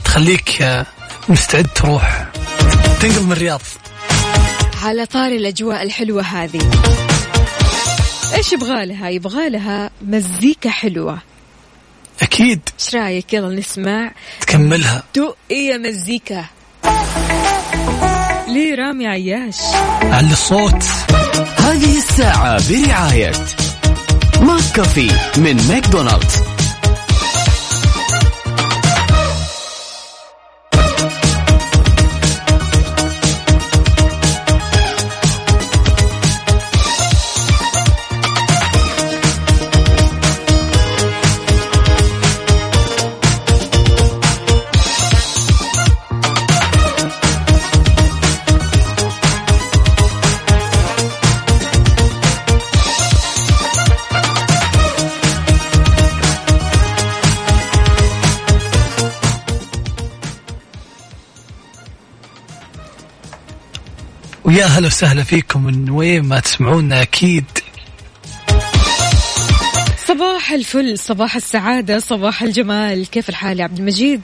تخليك 0.05 0.65
مستعد 1.29 1.67
تروح. 1.75 2.26
تنقل 3.00 3.23
من 3.23 3.33
الرياض. 3.33 3.62
على 4.83 5.07
طاري 5.07 5.37
الأجواء 5.37 5.83
الحلوة 5.83 6.23
هذه. 6.23 6.61
إيش 8.35 8.52
يبغى 8.52 8.87
لها؟ 8.87 9.09
يبغى 9.09 9.49
لها 9.49 9.90
مزيكا 10.02 10.71
حلوة. 10.71 11.18
أكيد. 12.23 12.61
إيش 12.80 12.95
رأيك؟ 12.95 13.33
يلا 13.33 13.54
نسمع. 13.54 14.12
تكملها. 14.40 15.02
دق 15.16 15.37
يا 15.50 15.78
مزيكا. 15.78 16.45
ليه 18.49 18.75
رامي 18.75 19.06
عياش. 19.06 19.56
على 20.02 20.33
الصوت. 20.33 20.85
هذه 21.59 21.99
الساعة 21.99 22.61
برعاية 22.71 23.33
McCafé 24.41 25.11
من 25.37 25.56
ماكدونالدز. 25.68 26.46
ويا 64.57 64.67
هلا 64.67 64.87
وسهلا 64.87 65.23
فيكم. 65.23 65.65
من 65.65 65.91
وين 65.91 66.23
ما 66.23 66.41
تسمعونا 66.41 67.03
أكيد. 67.03 67.45
صباح 70.09 70.51
الفل 70.53 70.99
صباح 70.99 71.37
السعادة 71.37 71.99
صباح 71.99 72.43
الجمال. 72.43 73.07
كيف 73.07 73.29
الحال 73.29 73.61
يا 73.61 73.65
عبد 73.65 73.79
المجيد؟ 73.79 74.21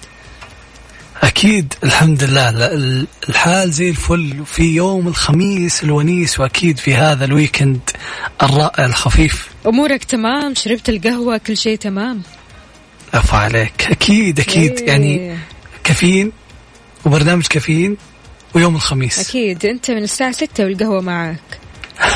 أكيد 1.22 1.74
الحمد 1.84 2.24
لله. 2.24 2.50
الحال 3.28 3.70
زي 3.70 3.90
الفل. 3.90 4.44
في 4.46 4.62
يوم 4.62 5.08
الخميس 5.08 5.84
الونيس 5.84 6.40
وأكيد 6.40 6.78
في 6.78 6.94
هذا 6.94 7.24
ال 7.24 7.32
weekend 7.33 7.90
الرائع 8.42 8.84
الخفيف. 8.84 9.48
أمورك 9.66 10.04
تمام؟ 10.04 10.54
شربت 10.54 10.88
القهوة؟ 10.88 11.36
كل 11.36 11.56
شيء 11.56 11.78
تمام؟ 11.78 12.22
عفا 13.14 13.36
عليك. 13.36 13.86
أكيد 13.90 14.40
أكيد. 14.40 14.78
إيه. 14.78 14.88
يعني 14.88 15.38
كافيين؟ 15.84 16.32
وبرنامج 17.04 17.46
كافيين؟ 17.46 17.96
ويوم 18.54 18.74
الخميس. 18.76 19.18
أكيد. 19.28 19.66
أنت 19.66 19.90
من 19.90 20.02
الساعة 20.02 20.32
ستة 20.32 20.64
والقهوة 20.64 21.00
معك 21.00 21.38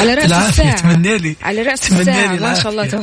على 0.00 0.14
رأس 0.14 0.32
الساعة. 0.32 0.76
تمنى 0.76 1.18
لي. 1.18 1.36
على 1.42 1.62
رأس 1.62 1.92
الساعة. 1.92 2.36
ما 2.36 2.54
شاء 2.54 2.72
الله. 2.72 2.86
تو... 2.86 3.02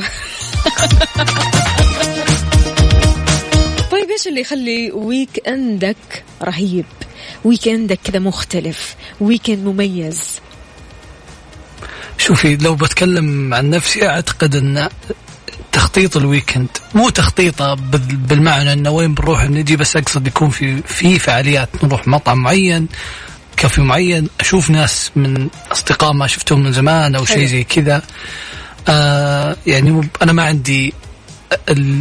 طيب 3.92 4.10
إيش 4.10 4.28
اللي 4.28 4.40
يخلي 4.40 4.90
ويك 4.92 5.48
اندك 5.48 6.24
رهيب؟ 6.42 6.84
ويك 7.44 7.68
اندك 7.68 7.98
كذا 8.04 8.18
مختلف. 8.18 8.94
weekend 9.20 9.58
مميز. 9.64 10.40
شوفي 12.18 12.56
لو 12.56 12.74
بتكلم 12.74 13.54
عن 13.54 13.70
نفسي 13.70 14.08
أعتقد 14.08 14.56
إن 14.56 14.88
تخطيط 15.80 16.16
ال 16.16 16.23
weekend 16.23 16.68
مو 16.94 17.08
تخطيطة 17.10 17.74
بال- 17.74 17.98
بالمعنى 18.16 18.72
إنه 18.72 18.90
وين 18.90 19.14
بنروح 19.14 19.44
نجي 19.44 19.76
بس 19.76 19.96
أقصد 19.96 20.26
يكون 20.26 20.50
في 20.50 20.82
في 20.82 21.18
فعاليات 21.18 21.68
نروح 21.84 22.08
مطعم 22.08 22.38
معين 22.42 22.88
كافي 23.56 23.80
معين 23.80 24.28
أشوف 24.40 24.70
ناس 24.70 25.10
من 25.16 25.48
أصدقاء 25.72 26.12
ما 26.12 26.26
شفتهم 26.26 26.60
من 26.62 26.72
زمان 26.72 27.14
أو. 27.14 27.24
شيء 27.24 27.46
زي 27.46 27.64
كذا 27.64 28.02
آه 28.88 29.56
يعني 29.66 30.08
أنا 30.22 30.32
ما 30.32 30.42
عندي 30.44 30.92
ال... 31.68 32.00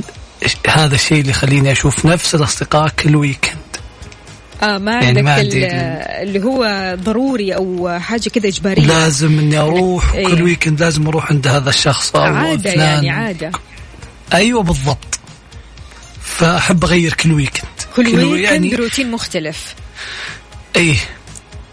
هذا 0.70 0.96
الشيء 0.96 1.20
اللي 1.20 1.30
يخليني 1.32 1.72
أشوف 1.72 2.06
نفس 2.06 2.36
الأصدقاء 2.36 2.90
كل 2.90 3.16
weekend 3.16 3.59
آه 4.64 4.78
ما 4.78 4.92
يعني 4.92 5.06
عندك 5.08 5.22
ما 5.24 5.36
ال- 5.36 5.40
عندي 5.40 5.66
ال- 5.66 5.72
اللي 6.28 6.44
هو 6.44 6.96
ضروري 7.04 7.56
أو 7.56 7.98
حاجة 8.00 8.30
كذا 8.30 8.48
إجبارية 8.48 8.86
لازم 8.88 9.40
إني 9.40 9.58
أروح 9.58 10.14
إيه. 10.14 10.28
كل 10.28 10.44
weekend 10.44 10.84
لازم 10.84 11.08
أروح 11.08 11.32
عند 11.32 11.48
هذا 11.48 11.70
الشخص 11.70 12.16
أو 12.16 12.22
عادة. 12.22 12.72
يعني 12.72 13.10
عادة 13.10 13.52
أيوه 14.34 14.64
بالضبط 14.64 15.20
فأحب 16.24 16.84
أغير 16.84 17.14
كل 17.14 17.32
weekend 17.32 17.64
كل 17.96 18.06
weekend 18.08 18.24
wee- 18.24 18.42
يعني 18.44 18.76
روتين 18.76 19.12
مختلف 19.12 19.76
إيه 20.76 20.96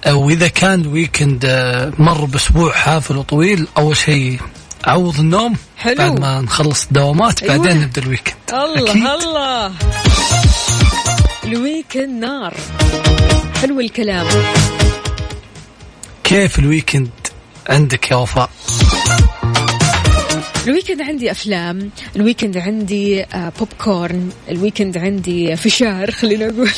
واذا 0.07 0.49
كان 0.49 0.81
ال 0.81 0.89
weekend 0.89 1.45
آه، 1.45 1.93
مر 1.99 2.25
بأسبوع 2.25 2.73
حافل 2.73 3.17
وطويل 3.17 3.67
أول 3.79 3.97
شيء 3.97 4.41
أعوض 4.89 5.19
النوم 5.21 5.57
حلو. 5.79 5.95
بعد 5.97 6.21
ما 6.21 6.41
نخلص 6.41 6.85
الدوامات 6.87 7.43
أيوة. 7.43 7.57
بعدين 7.57 7.81
نبدأ 7.83 8.03
ال 8.03 8.07
weekend 8.07 8.35
الله 8.53 8.91
أكيد. 8.91 9.07
الله 9.07 9.73
ال 11.47 11.57
weekend 11.57 12.25
نار 12.25 12.55
حلو 13.63 13.81
الكلام. 13.81 14.27
كيف 16.25 16.59
ال 16.59 16.65
weekend 16.65 17.11
عندك 17.69 18.11
يا 18.11 18.17
وفاء؟ 18.17 18.51
ال 20.67 20.71
weekend 20.71 21.03
عندي 21.03 21.31
أفلام 21.31 21.91
ال 22.17 22.22
weekend 22.22 22.57
عندي 22.57 23.23
آه، 23.25 23.53
popcorn 23.59 23.69
ال 23.79 24.31
weekend 24.51 24.99
عندي 24.99 25.57
فشار 25.57 26.11
خلينا 26.11 26.47
نقول. 26.47 26.71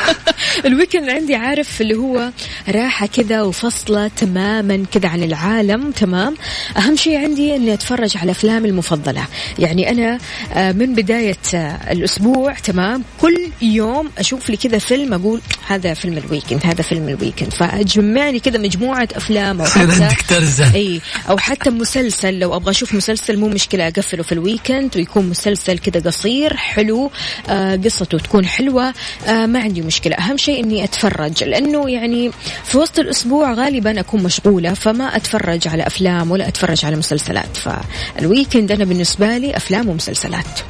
ال 0.66 0.71
weekend 0.71 1.08
عندي 1.08 1.34
عارف 1.34 1.80
اللي 1.80 1.94
هو 1.94 2.30
راحة 2.68 3.06
كذا 3.06 3.42
وفصلة 3.42 4.08
تماما 4.08 4.84
كذا 4.92 5.08
عن 5.08 5.22
العالم 5.22 5.90
تمام؟ 5.90 6.34
أهم 6.76 6.96
شيء 6.96 7.18
عندي 7.18 7.56
أني 7.56 7.74
أتفرج 7.74 8.16
على 8.16 8.30
أفلامي 8.30 8.68
المفضلة. 8.68 9.26
يعني 9.58 9.90
أنا 9.90 10.18
آه، 10.52 10.72
من 10.72 10.94
بداية 10.94 11.36
آه، 11.54 11.92
الأسبوع 11.92 12.52
تمام؟ 12.52 13.04
كل 13.20 13.50
يوم 13.62 14.10
أشوف 14.18 14.50
لي 14.50 14.56
كذا 14.56 14.78
فيلم 14.78 15.14
أقول 15.14 15.40
هذا 15.66 15.94
فيلم 15.94 16.18
ال 16.18 16.23
weekend 16.23 16.60
هذا 16.64 16.82
فيلم 16.82 17.08
ال 17.08 17.13
weekend. 17.13 17.52
فأجمعني 17.52 18.40
كذا 18.40 18.58
مجموعة 18.58 19.08
أفلام 19.14 19.60
أو 19.60 19.66
يصير 19.66 19.90
حتى 19.90 20.02
عندك 20.04 20.22
ترزه 20.28 20.74
إي 20.74 21.00
أو 21.28 21.38
حتى 21.38 21.70
مسلسل 21.70 22.38
لو 22.38 22.56
أبغى 22.56 22.70
أشوف 22.70 22.94
مسلسل 22.94 23.19
مو 23.28 23.48
مشكلة 23.48 23.88
أقفله 23.88 24.22
في 24.22 24.32
ال 24.32 24.40
weekend 24.40 24.96
ويكون 24.96 25.28
مسلسل 25.28 25.78
كذا 25.78 26.00
قصير 26.10 26.56
حلو 26.56 27.10
آه 27.48 27.76
قصته 27.76 28.18
تكون 28.18 28.46
حلوة 28.46 28.94
آه 29.26 29.46
ما 29.46 29.60
عندي 29.60 29.82
مشكلة. 29.82 30.16
أهم 30.16 30.36
شيء 30.36 30.64
إني 30.64 30.84
أتفرج 30.84 31.44
لأنه 31.44 31.90
يعني 31.90 32.30
في 32.64 32.78
وسط 32.78 32.98
الأسبوع 32.98 33.52
غالبا 33.52 34.00
أكون 34.00 34.22
مشغولة 34.22 34.74
فما 34.74 35.16
أتفرج 35.16 35.68
على 35.68 35.86
أفلام 35.86 36.30
ولا 36.30 36.48
أتفرج 36.48 36.84
على 36.84 36.96
مسلسلات. 36.96 37.56
فال 37.56 37.82
weekend 37.82 38.72
أنا 38.72 38.84
بالنسبة 38.84 39.38
لي 39.38 39.56
أفلام 39.56 39.88
ومسلسلات. 39.88 40.60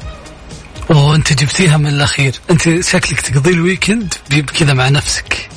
أوه 0.91 1.15
أنت 1.15 1.33
جبتيها 1.33 1.77
من 1.77 1.87
الأخير. 1.87 2.33
أنت 2.51 2.61
شكلك 2.85 3.21
تقضي 3.21 3.49
ال 3.51 3.59
weekend 3.59 4.13
ب- 4.29 4.49
كذا 4.49 4.73
مع 4.73 4.89
نفسك. 4.89 5.49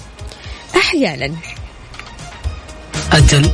أحيانا. 0.77 1.31
أجل. 3.13 3.51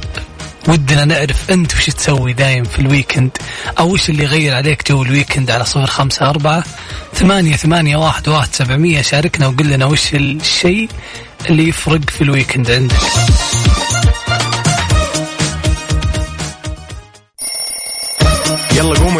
ودنا 0.68 1.04
نعرف 1.04 1.50
أنت 1.50 1.74
وش 1.74 1.86
تسوي 1.86 2.32
دايم 2.32 2.64
في 2.64 2.78
ال 2.78 2.85
weekend 2.85 3.30
أو 3.78 3.92
وش 3.92 4.10
اللي 4.10 4.24
يغير 4.24 4.54
عليك 4.54 4.88
جو 4.88 5.02
ال 5.02 5.08
weekend 5.08 5.50
على 5.50 5.64
صفر 5.64 5.86
خمسة 5.86 6.30
أربعة 6.30 6.64
ثمانية 7.14 7.56
ثمانية 7.56 7.96
واحد 7.96 8.28
واحد 8.28 8.48
سبعمية. 8.52 9.02
شاركنا 9.02 9.46
وقل 9.46 9.68
لنا 9.70 9.86
وش 9.86 10.14
الشيء 10.14 10.88
اللي 11.50 11.68
يفرق 11.68 12.10
في 12.10 12.20
ال 12.24 12.30
weekend 12.30 12.70
عندك. 12.70 12.96
يلا 18.72 18.98
قوموا 18.98 19.19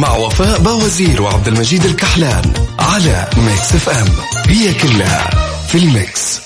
مع 0.00 0.16
وفاء 0.16 0.58
باوزير 0.58 1.22
وعبد 1.22 1.48
المجيد 1.48 1.84
الكحلان 1.84 2.52
على 2.78 3.28
Mix 3.36 3.74
FM. 3.74 4.08
هي 4.46 4.74
كلها 4.74 5.30
في 5.68 5.78
ال 5.78 5.90
mix. 5.90 6.40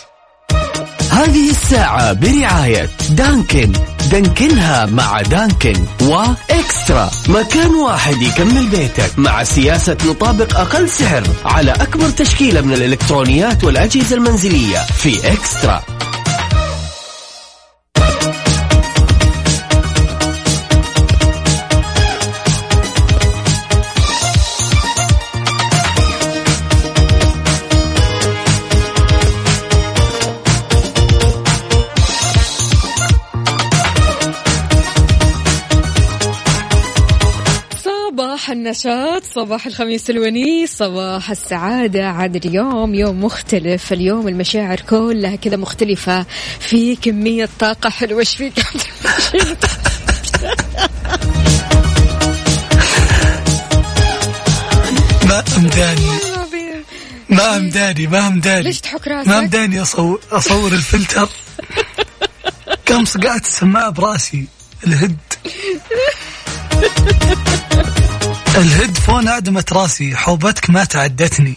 هذه 1.11 1.51
الساعة 1.51 2.13
برعاية 2.13 2.91
دانكن. 3.11 3.73
دانكنها 4.11 4.87
مع 4.87 5.23
دانكن 5.23 5.85
وإكسترا. 6.03 7.11
مكان 7.29 7.75
واحد 7.75 8.23
يكمل 8.23 8.67
بيتك 8.67 9.19
مع 9.19 9.45
سياسة 9.45 9.97
نطابق 10.07 10.59
أقل 10.59 10.91
سعر 10.91 11.23
على 11.45 11.73
أكبر 11.73 12.11
تشكيلة 12.11 12.61
من 12.61 12.73
الإلكترونيات 12.73 13.65
والأجهزة 13.65 14.17
المنزلية 14.17 14.79
في 14.79 15.33
إكسترا. 15.33 15.83
النشاط 38.75 39.23
صباح 39.35 39.67
الخميس 39.67 40.11
الونيس 40.11 40.77
صباح 40.77 41.31
السعادة. 41.31 42.07
عاد 42.07 42.47
اليوم 42.47 42.95
يوم 42.95 43.25
مختلف 43.25 43.93
اليوم 43.93 44.29
المشاعر 44.29 44.81
كلها 44.81 45.37
كذا 45.37 45.57
مختلفة. 45.57 46.27
في 46.61 46.97
كمية 46.97 47.49
طاقة 47.59 47.91
حلوة 47.91 48.21
إيش 48.21 48.37
فيك؟ 48.37 48.55
ما 55.29 55.45
أمداني. 55.57 56.11
ما 57.37 57.57
أمداني 57.57 58.07
ما 58.07 58.27
أمداني. 58.27 58.63
ليش 58.63 58.81
تحك 58.81 59.09
ما 59.09 59.15
راسك؟ 59.15 59.33
أمداني 59.33 59.83
أصور, 59.83 60.21
أصور 60.33 60.73
الفلتر. 60.73 61.29
قام 62.89 63.05
صقعت 63.05 63.47
السماعة 63.47 63.91
براسي 63.91 64.47
الهد. 64.87 65.17
الهيدفون 68.57 69.29
أعدمت 69.29 69.73
راسي 69.73 70.17
حوبتك 70.17 70.71
ما 70.71 70.85
تعدتني. 70.85 71.55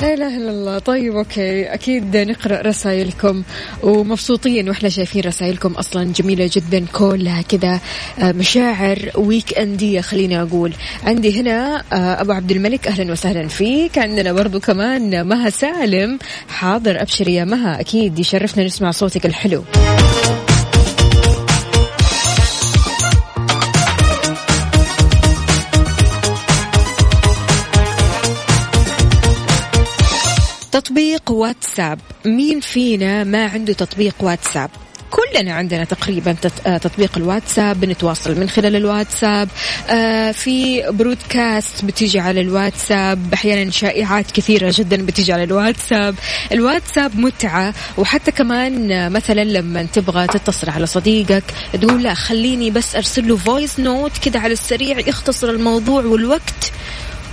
لا 0.00 0.14
إله 0.14 0.36
إلا 0.36 0.50
الله. 0.50 0.78
طيب 0.78 1.16
أوكي. 1.16 1.74
أكيد 1.74 2.16
نقرأ 2.16 2.62
رسائلكم. 2.62 3.42
ومبسوطين 3.82 4.68
وإحنا 4.68 4.88
شايفين 4.88 5.22
رسائلكم 5.22 5.72
أصلا 5.72 6.12
جميلة 6.12 6.50
جدا. 6.52 6.86
كلها 6.92 7.42
كذا 7.42 7.80
آه، 8.18 8.32
مشاعر 8.32 9.10
ويك 9.14 9.58
انديه 9.58 10.00
خليني 10.00 10.42
أقول. 10.42 10.72
عندي 11.04 11.40
هنا 11.40 11.82
آه، 11.92 12.20
أبو 12.20 12.32
عبد 12.32 12.50
الملك. 12.50 12.88
أهلا 12.88 13.12
وسهلا 13.12 13.48
فيك. 13.48 13.98
عندنا 13.98 14.32
برضو 14.32 14.60
كمان 14.60 15.28
مها 15.28 15.50
سالم. 15.50 16.18
حاضر 16.48 17.02
ابشري 17.02 17.34
يا 17.34 17.44
مها. 17.44 17.80
أكيد 17.80 18.18
يشرفنا 18.18 18.64
نسمع 18.64 18.90
صوتك 18.90 19.26
الحلو. 19.26 19.64
تطبيق 30.76 31.30
واتساب. 31.30 31.98
مين 32.24 32.60
فينا 32.60 33.24
ما 33.24 33.46
عنده 33.46 33.72
تطبيق 33.72 34.14
واتساب؟ 34.20 34.70
كلنا 35.10 35.54
عندنا 35.54 35.84
تقريبا 35.84 36.36
آه، 36.66 36.78
تطبيق 36.78 37.10
الواتساب 37.16 37.80
بنتواصل 37.80 38.40
من 38.40 38.48
خلال 38.48 38.76
الواتساب. 38.76 39.48
آه، 39.90 40.32
في 40.32 40.82
برودكاست 40.90 41.84
بتيجي 41.84 42.20
على 42.20 42.40
الواتساب 42.40 43.34
أحيانا 43.34 43.70
شائعات 43.70 44.30
كثيرة 44.30 44.74
جدا 44.76 45.06
بتيجي 45.06 45.32
على 45.32 45.44
الواتساب. 45.44 46.14
الواتساب 46.52 47.18
متعة 47.18 47.74
وحتى 47.98 48.30
كمان 48.30 48.92
آه، 48.92 49.08
مثلا 49.08 49.44
لما 49.44 49.82
تبغى 49.82 50.26
تتصل 50.26 50.70
على 50.70 50.86
صديقك 50.86 51.44
تقول 51.72 52.02
لا 52.02 52.14
خليني 52.14 52.70
بس 52.70 52.96
أرسل 52.96 53.28
له 53.28 53.36
voice 53.36 53.80
note 53.80 54.18
كده 54.18 54.40
على 54.40 54.52
السريع 54.52 54.98
يختصر 54.98 55.50
الموضوع 55.50 56.04
والوقت. 56.04 56.72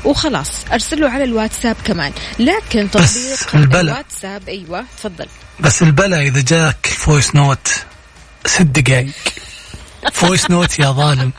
وخلاص 0.05 0.49
ارسل 0.71 1.01
له 1.01 1.09
على 1.09 1.23
الواتساب 1.23 1.75
كمان. 1.85 2.11
لكن 2.39 2.91
تطبيق 2.91 3.55
البلا. 3.55 3.81
الواتساب 3.81 4.49
أيوه 4.49 4.85
تفضل. 4.97 5.27
بس 5.59 5.81
البلا 5.81 6.21
إذا 6.21 6.41
جاك 6.41 6.85
voice 6.85 7.35
note 7.35 7.67
ست 8.45 8.61
دقائق 8.61 9.11
فويس 10.13 10.51
نوت 10.51 10.79
يا 10.79 10.91
ظالم. 10.91 11.31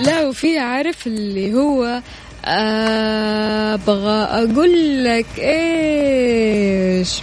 لا 0.00 0.20
وفي 0.26 0.58
عارف 0.58 1.06
اللي 1.06 1.54
هو 1.54 1.84
آه، 1.84 2.02
أبغى 2.46 4.24
أقول 4.24 5.04
لك 5.04 5.26
إيش 5.38 7.22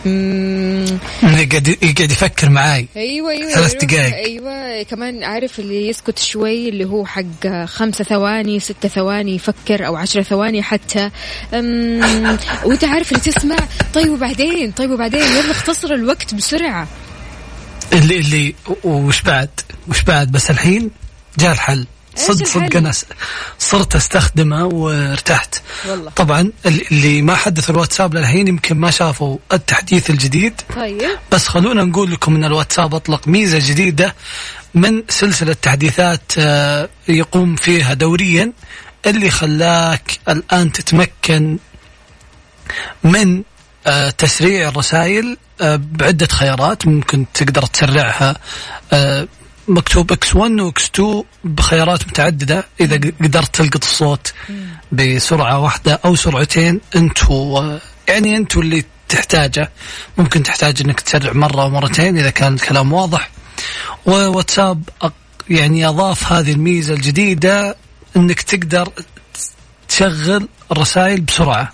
يقعد 1.23 1.67
يقعد 1.67 2.11
يفكر 2.11 2.49
معاي. 2.49 2.87
أيوه 2.95 3.31
أيوه 3.31 3.51
ثلاث 3.51 3.85
دقايق. 3.85 4.15
أيوه 4.15 4.83
كمان 4.83 5.23
عارف 5.23 5.59
اللي 5.59 5.87
يسكت 5.87 6.19
شوي 6.19 6.69
اللي 6.69 6.85
هو 6.85 7.05
حق 7.05 7.65
خمسة 7.65 8.03
ثواني 8.03 8.59
ستة 8.59 8.89
ثواني 8.89 9.35
يفكر 9.35 9.87
أو 9.87 9.95
عشرة 9.95 10.21
ثواني 10.21 10.63
حتى. 10.63 11.09
وأنت 12.65 12.83
عارف 12.83 13.11
اللي 13.11 13.23
تسمع. 13.23 13.57
طيب 13.93 14.09
وبعدين؟ 14.09 14.71
طيب 14.71 14.91
وبعدين؟ 14.91 15.21
يلا 15.21 15.51
اختصر 15.51 15.93
الوقت 15.93 16.33
بسرعة. 16.33 16.87
اللي 17.93 18.17
اللي 18.19 18.55
وش 18.83 19.21
بعد؟ 19.21 19.49
وش 19.87 20.03
بعد 20.03 20.31
بس 20.31 20.51
الحين؟ 20.51 20.91
جاء 21.39 21.51
الحل. 21.51 21.85
صدق 22.15 22.45
صدق؟ 22.45 22.75
أنا 22.77 22.91
صرت 23.59 23.95
أستخدمه 23.95 24.65
وارتحت 24.65 25.61
والله. 25.89 26.11
طبعا 26.11 26.51
اللي- 26.65 27.21
ما 27.21 27.35
حدث 27.35 27.69
الواتساب 27.69 28.15
للحين 28.15 28.47
يمكن 28.47 28.77
ما 28.77 28.91
شافوا 28.91 29.37
التحديث 29.53 30.09
الجديد 30.09 30.61
طيب 30.75 31.09
بس 31.31 31.47
خلونا 31.47 31.83
نقول 31.83 32.11
لكم 32.11 32.35
إن 32.35 32.43
الواتساب 32.43 32.95
أطلق 32.95 33.27
ميزة 33.27 33.59
جديدة 33.69 34.15
من 34.73 35.03
سلسلة 35.09 35.53
تحديثات 35.53 36.21
آه، 36.37 36.89
يقوم 37.07 37.55
فيها 37.55 37.93
دوريا 37.93 38.51
اللي 39.05 39.31
خلاك 39.31 40.19
الآن 40.29 40.71
تتمكن 40.71 41.57
من 43.03 43.43
آه، 43.87 44.09
تسريع 44.09 44.69
الرسائل 44.69 45.37
آه، 45.61 45.79
بعدة 45.91 46.27
خيارات 46.27 46.87
ممكن 46.87 47.25
تقدر 47.33 47.65
تسرعها 47.65 48.35
مكتوب 49.67 50.11
X 50.11 50.35
1 50.35 50.51
و 50.51 50.70
X 50.70 50.89
2 50.95 51.23
بخيارات 51.43 52.07
متعددة. 52.07 52.65
إذا 52.79 52.95
قدرت 52.95 53.55
تلقط 53.55 53.83
الصوت 53.83 54.33
بسرعة 54.91 55.59
واحدة 55.59 55.99
أو 56.05 56.15
سرعتين 56.15 56.81
آه، 57.59 57.81
يعني 58.07 58.37
أنتوا 58.37 58.61
اللي 58.61 58.83
تحتاجه. 59.09 59.71
ممكن 60.17 60.43
تحتاج 60.43 60.81
إنك 60.81 61.01
تسرع 61.01 61.33
مرة 61.33 61.61
أو 61.61 61.69
مرتين 61.69 62.17
إذا 62.17 62.29
كان 62.29 62.53
الكلام 62.53 62.93
واضح. 62.93 63.29
وواتساب 64.05 64.83
يعني 65.49 65.87
أضاف 65.87 66.33
هذه 66.33 66.51
الميزة 66.51 66.93
الجديدة 66.93 67.75
إنك 68.15 68.41
تقدر 68.41 68.89
تشغل 69.89 70.47
الرسائل 70.71 71.21
بسرعة. 71.21 71.73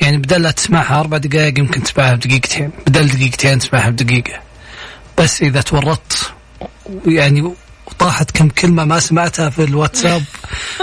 يعني 0.00 0.16
بدل 0.16 0.42
لا 0.42 0.50
تسمعها 0.50 1.00
أربع 1.00 1.18
دقائق 1.18 1.58
يمكن 1.58 1.82
تسمعها 1.82 2.14
بدقيقتين 2.14 2.70
بدل 2.86 3.08
دقيقتين 3.08 3.58
تسمعها 3.58 3.90
بدقيقة. 3.90 4.40
بس 5.18 5.42
إذا 5.42 5.60
تورطت 5.60 6.32
يعني 7.06 7.54
وطاحت 7.86 8.30
كم 8.30 8.48
كلمة 8.48 8.84
ما 8.84 9.00
سمعتها 9.00 9.50
في 9.50 9.64
الواتساب 9.64 10.22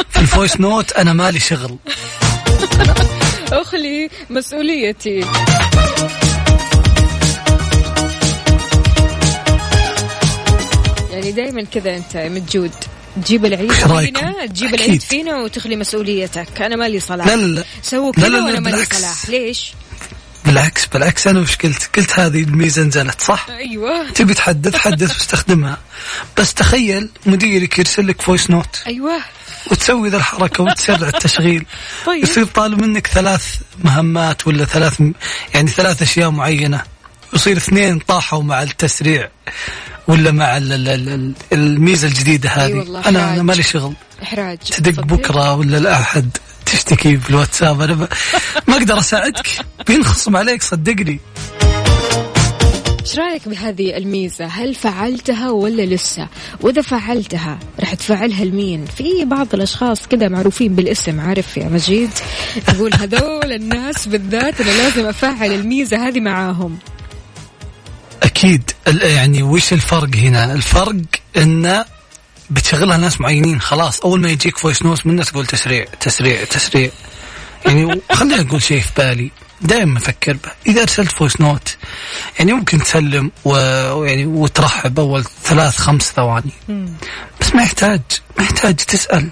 في 0.09 0.19
ال 0.19 0.26
voice 0.26 0.59
note 0.59 0.91
أنا 0.91 1.13
مالي 1.13 1.39
شغل 1.39 1.77
أخلي 3.51 4.09
مسؤوليتي 4.29 5.23
يعني 11.11 11.31
دائما 11.31 11.63
كذا 11.63 11.95
أنت 11.95 12.17
متعود 12.17 12.71
تجيب 13.23 13.45
العيد؟ 13.45 13.71
فينا 13.71 14.45
تجيب. 14.45 14.73
العيد 14.75 15.01
فينا 15.01 15.37
وتخلي 15.37 15.75
مسؤوليتك 15.75 16.61
أنا 16.61 16.75
مالي 16.75 16.99
صلاح 16.99 17.27
لا 17.27 17.35
لا 17.35 17.45
لا 17.45 17.63
سووا 17.81 18.11
كذا 18.11 18.27
وأنا 18.27 18.59
مالي. 18.59 18.85
صلاح 18.85 19.29
ليش؟ 19.29 19.73
بالعكس 20.47 20.85
بالعكس 20.85 21.27
أنا 21.27 21.39
وش 21.39 21.55
قلت؟ 21.55 21.89
قلت 21.97 22.19
هذه 22.19 22.43
الميزه 22.43 22.83
نزلت 22.83 23.21
صح؟ 23.21 23.47
أيوه 23.49 24.09
تبي 24.11 24.33
تحدث 24.33 24.75
حدث 24.75 25.13
واستخدمها 25.17 25.77
بس 26.37 26.53
تخيل 26.53 27.09
مديرك 27.25 27.79
يرسل 27.79 28.07
لك 28.07 28.21
voice 28.21 28.49
note 28.49 28.81
أيوه 28.87 29.19
وتسوي 29.71 30.09
ذا 30.09 30.17
الحركة 30.17 30.63
وتسرع 30.63 31.07
التشغيل 31.13 31.65
طيب. 32.05 32.23
يصير 32.23 32.45
طالب 32.45 32.81
منك 32.81 33.07
ثلاث 33.07 33.55
مهمات 33.83 34.47
ولا 34.47 34.65
ثلاث 34.65 35.01
يعني 35.53 35.67
ثلاث 35.69 36.01
أشياء 36.01 36.29
معينة 36.29 36.81
يصير 37.33 37.57
اثنين 37.57 37.99
طاحوا 37.99 38.43
مع 38.43 38.63
التسريع 38.63 39.29
ولا 40.07 40.31
مع 40.31 40.57
ال- 40.57 40.71
ال- 40.73 40.89
ال- 41.09 41.33
الميزة 41.53 42.07
الجديدة 42.07 42.49
هذه 42.49 42.73
والله، 42.73 42.99
أنا. 43.09 43.33
أنا 43.33 43.43
مالي 43.43 43.63
شغل 43.63 43.93
إحراج 44.23 44.57
تدق. 44.57 45.01
بكرة 45.03 45.53
ولا 45.53 45.77
الاحد 45.77 46.37
تشتكي 46.71 47.17
في 47.17 47.29
الواتساب 47.29 47.81
أنا 47.81 47.93
ب... 47.93 48.07
ما 48.67 48.77
أقدر 48.77 48.99
أساعدك. 48.99 49.47
بينخصم 49.87 50.35
عليك 50.35 50.63
صدقني. 50.63 51.19
إيش 53.01 53.19
رأيك 53.19 53.47
بهذه 53.47 53.97
الميزة؟ 53.97 54.45
هل 54.45 54.75
فعلتها 54.75 55.51
ولا 55.51 55.81
لسه؟ 55.81 56.27
وإذا 56.61 56.81
فعلتها 56.81 57.59
راح 57.79 57.93
تفعلها 57.93 58.45
لمين؟ 58.45 58.85
في 58.85 59.25
بعض 59.25 59.47
الأشخاص 59.53 60.07
كذا 60.07 60.27
معروفين 60.27 60.75
بالاسم 60.75 61.19
عارف 61.19 61.57
يا 61.57 61.69
مجيد؟ 61.69 62.09
تقول 62.67 62.93
هذول 62.93 63.53
الناس 63.53 64.07
بالذات 64.07 64.61
أنا 64.61 64.71
لازم 64.71 65.05
أفعل 65.05 65.51
الميزة 65.53 66.07
هذه 66.07 66.19
معاهم. 66.19 66.77
أكيد. 68.23 68.71
يعني 69.01 69.43
وش 69.43 69.73
الفرق 69.73 70.15
هنا؟ 70.15 70.53
الفرق 70.53 71.01
انه 71.37 71.85
بتشغلها 72.49 72.97
ناس 72.97 73.21
معينين 73.21 73.61
خلاص. 73.61 73.99
أول 73.99 74.21
ما 74.21 74.29
يجيك 74.29 74.57
voice 74.57 74.83
note 74.83 75.07
منه 75.07 75.23
تقول 75.23 75.45
تسريع 75.45 75.85
تسريع 75.99 76.43
تسريع. 76.43 76.89
يعني 77.65 78.01
خليني 78.11 78.41
أقول 78.41 78.61
شيء 78.61 78.81
في 78.81 78.91
بالي. 78.97 79.31
دائما 79.61 79.97
أفكر 79.97 80.33
به 80.33 80.51
إذا 80.67 80.81
أرسلت 80.81 81.11
voice 81.11 81.41
note 81.41 81.77
يعني 82.39 82.53
ممكن 82.53 82.79
تسلم 82.79 83.31
ويعني 83.45 84.25
وترحب 84.25 84.99
أول 84.99 85.25
ثلاث 85.43 85.77
خمس 85.77 86.03
ثواني. 86.03 86.51
بس 87.41 87.55
ما 87.55 87.63
يحتاج 87.63 88.01
ما 88.37 88.43
يحتاج 88.43 88.75
تسأل 88.75 89.29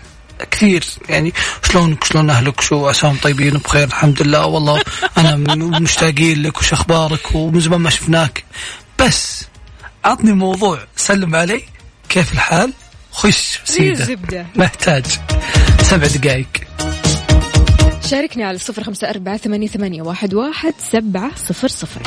كثير. 0.51 0.86
يعني 1.10 1.34
شلونك؟ 1.71 2.04
شلون 2.04 2.30
أهلك؟ 2.30 2.62
شو 2.62 2.88
عساهم 2.88 3.17
طيبين؟ 3.17 3.54
بخير 3.58 3.88
الحمد 3.88 4.21
لله 4.21 4.45
والله 4.45 4.82
أنا 5.17 5.36
مشتاقين 5.80 6.41
لك 6.41 6.58
وش 6.58 6.73
أخبارك؟ 6.73 7.36
ومن 7.36 7.60
زمان 7.60 7.82
ما 7.82 7.89
شفناك. 7.89 8.43
بس 8.99 9.45
عطني 10.06 10.32
موضوع 10.32 10.80
سلم 10.95 11.36
علي. 11.36 11.63
كيف 12.10 12.34
الحال؟ 12.34 12.73
خش 13.15 13.62
ما 14.56 14.65
يحتاج 14.65 15.06
سبع 15.82 16.08
دقائق. 16.08 16.47
شاركني 18.10 18.43
على 18.43 18.58
صفر 18.58 18.84
خمسة 18.84 19.10
أربعة 19.10 19.38
ثمانية, 19.38 19.67
ثمانية 19.67 20.01
واحد, 20.01 20.34
واحد 20.34 20.73
سبعة 20.91 21.32
صفر 21.36 21.67
صفر. 21.67 22.01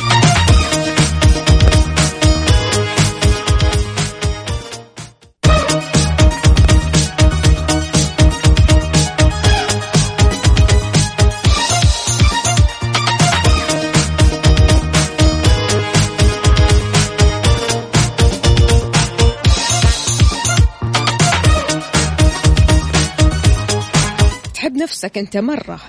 نفسك 24.99 25.19
أنت 25.19 25.37
مرة. 25.37 25.81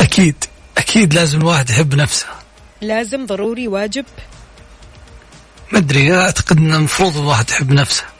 أكيد 0.00 0.44
أكيد 0.78 1.14
لازم 1.14 1.40
الواحد 1.40 1.70
يحب 1.70 1.94
نفسه. 1.94 2.26
لازم 2.80 3.26
ضروري 3.26 3.68
واجب. 3.68 4.04
مدري 5.72 6.16
أعتقد 6.16 6.56
إن 6.56 6.74
المفروض 6.74 7.16
الواحد 7.16 7.50
يحب 7.50 7.72
نفسه. 7.72 8.04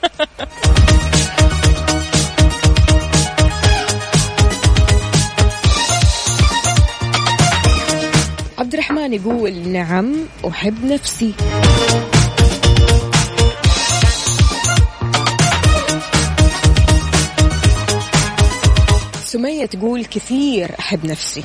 عبد 8.57 8.73
الرحمن 8.73 9.13
يقول 9.13 9.53
نعم 9.67 10.15
أحب 10.47 10.85
نفسي. 10.85 11.33
سمية 19.37 19.65
تقول 19.65 20.05
كثير 20.05 20.75
أحب 20.79 21.05
نفسي. 21.05 21.43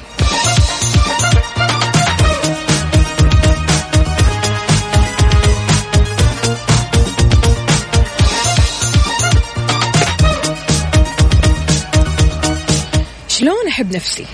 شلون 13.28 13.68
أحب 13.68 13.96
نفسي؟ 13.96 14.26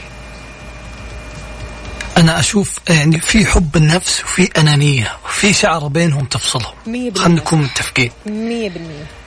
أنا 2.16 2.38
أشوف 2.38 2.78
يعني 2.88 3.20
في 3.20 3.46
حب 3.46 3.76
النفس 3.76 4.24
وفي 4.24 4.50
أنانية 4.56 5.16
وفي 5.24 5.52
شعره 5.52 5.88
بينهم 5.88 6.24
تفصلهم. 6.24 6.74
خلينا 6.86 7.28
نكون 7.28 7.58
متفقين. 7.62 8.10
مية 8.26 8.70
بالمية. 8.70 9.17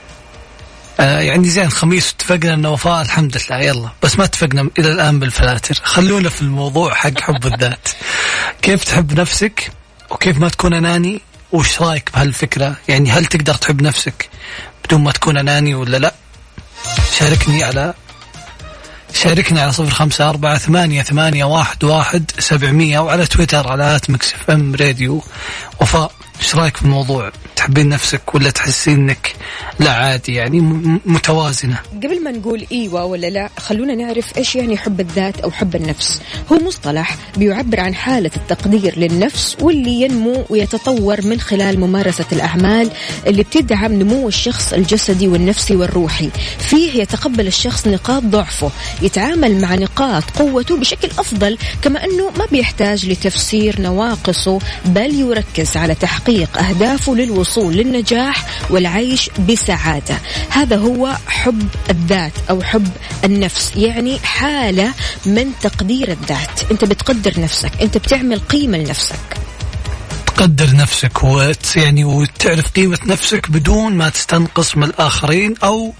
آه 1.00 1.20
يعني 1.20 1.48
زين 1.48 1.64
الخميس 1.64 2.10
اتفقنا 2.10 2.54
إنه 2.54 2.70
وفاء 2.70 3.02
الحمد 3.02 3.38
لله 3.50 3.60
يلا. 3.60 3.88
بس 4.02 4.18
ما 4.18 4.24
اتفقنا 4.24 4.68
إلى 4.78 4.92
الآن 4.92 5.18
بالفلاتر. 5.18 5.74
خلونا 5.82 6.28
في 6.28 6.42
الموضوع 6.42 6.94
حق 6.94 7.20
حب 7.20 7.46
الذات. 7.46 7.88
كيف 8.62 8.84
تحب 8.84 9.20
نفسك 9.20 9.70
وكيف 10.10 10.38
ما 10.38 10.48
تكون 10.48 10.74
أناني؟ 10.74 11.20
وش 11.52 11.82
رأيك 11.82 12.10
بهالفكرة؟ 12.14 12.76
يعني 12.88 13.10
هل 13.10 13.26
تقدر 13.26 13.54
تحب 13.54 13.82
نفسك 13.82 14.28
بدون 14.84 15.00
ما 15.00 15.12
تكون 15.12 15.36
أناني 15.36 15.74
ولا 15.74 15.96
لا؟ 15.96 16.14
شاركني 17.18 17.64
على 17.64 17.94
شاركني 19.14 19.60
على 19.60 19.72
صفر 19.72 19.90
خمسة 19.90 20.28
أربعة 20.28 20.58
ثمانية 20.58 21.02
ثمانية 21.02 21.44
واحد 21.44 21.84
واحد 21.84 22.30
سبعمية 22.38 22.98
وعلى 22.98 23.26
تويتر 23.26 23.68
على 23.68 23.96
at 23.96 24.10
Mix 24.10 24.34
FM 24.34 24.74
Radio. 24.74 25.22
وفاء. 25.80 26.12
إيش 26.42 26.54
رأيك 26.54 26.76
في 26.76 26.82
الموضوع؟ 26.82 27.32
تحبين 27.56 27.88
نفسك 27.88 28.34
ولا 28.34 28.50
تحسين 28.50 28.94
إنك 28.98 29.34
لا 29.80 29.90
عادي 29.92 30.34
يعني 30.34 30.60
م- 30.60 31.00
متوازنة؟ 31.06 31.78
قبل 31.92 32.24
ما 32.24 32.30
نقول 32.30 32.66
إيوه 32.72 33.04
ولا 33.04 33.26
لا 33.26 33.48
خلونا 33.58 33.94
نعرف 33.94 34.38
إيش 34.38 34.56
يعني 34.56 34.76
حب 34.76 35.00
الذات 35.00 35.40
أو 35.40 35.50
حب 35.50 35.76
النفس. 35.76 36.20
هو 36.52 36.56
مصطلح 36.58 37.16
بيعبر 37.36 37.80
عن 37.80 37.94
حالة 37.94 38.30
التقدير 38.36 38.98
للنفس 38.98 39.56
واللي 39.60 39.90
ينمو 40.02 40.44
ويتطور 40.50 41.26
من 41.26 41.40
خلال 41.40 41.80
ممارسة 41.80 42.24
الأعمال 42.32 42.90
اللي 43.26 43.42
بتدعم 43.42 43.92
نمو 43.92 44.28
الشخص 44.28 44.72
الجسدي 44.72 45.28
والنفسي 45.28 45.76
والروحي. 45.76 46.30
فيه 46.58 47.00
يتقبل 47.02 47.46
الشخص 47.46 47.86
نقاط 47.86 48.22
ضعفه 48.22 48.70
يتعامل 49.02 49.60
مع 49.60 49.74
نقاط 49.74 50.24
قوته 50.38 50.76
بشكل 50.76 51.08
أفضل 51.18 51.58
كما 51.82 52.04
أنه 52.04 52.30
ما 52.38 52.46
بيحتاج 52.52 53.06
لتفسير 53.10 53.80
نواقصه 53.80 54.58
بل 54.84 55.14
يركز 55.20 55.76
على 55.76 55.94
تحقيق 55.94 56.31
اهدافه 56.40 57.14
للوصول 57.14 57.74
للنجاح 57.74 58.46
والعيش 58.70 59.30
بسعادة. 59.48 60.18
هذا 60.48 60.76
هو 60.76 61.16
حب 61.26 61.68
الذات 61.90 62.32
أو 62.50 62.62
حب 62.62 62.88
النفس 63.24 63.72
يعني 63.76 64.18
حالة 64.18 64.92
من 65.26 65.52
تقدير 65.62 66.12
الذات. 66.12 66.70
أنت 66.70 66.84
بتقدر 66.84 67.40
نفسك 67.40 67.72
أنت 67.82 67.98
بتعمل 67.98 68.38
قيمة 68.38 68.78
لنفسك. 68.78 69.16
تقدر 70.26 70.76
نفسك 70.76 71.24
وت 71.24 71.76
يعني 71.76 72.04
وتعرف 72.04 72.70
قيمة 72.70 72.98
نفسك 73.06 73.50
بدون 73.50 73.92
ما 73.94 74.08
تستنقص 74.08 74.76
من 74.76 74.84
الآخرين 74.84 75.54
أو 75.64 75.94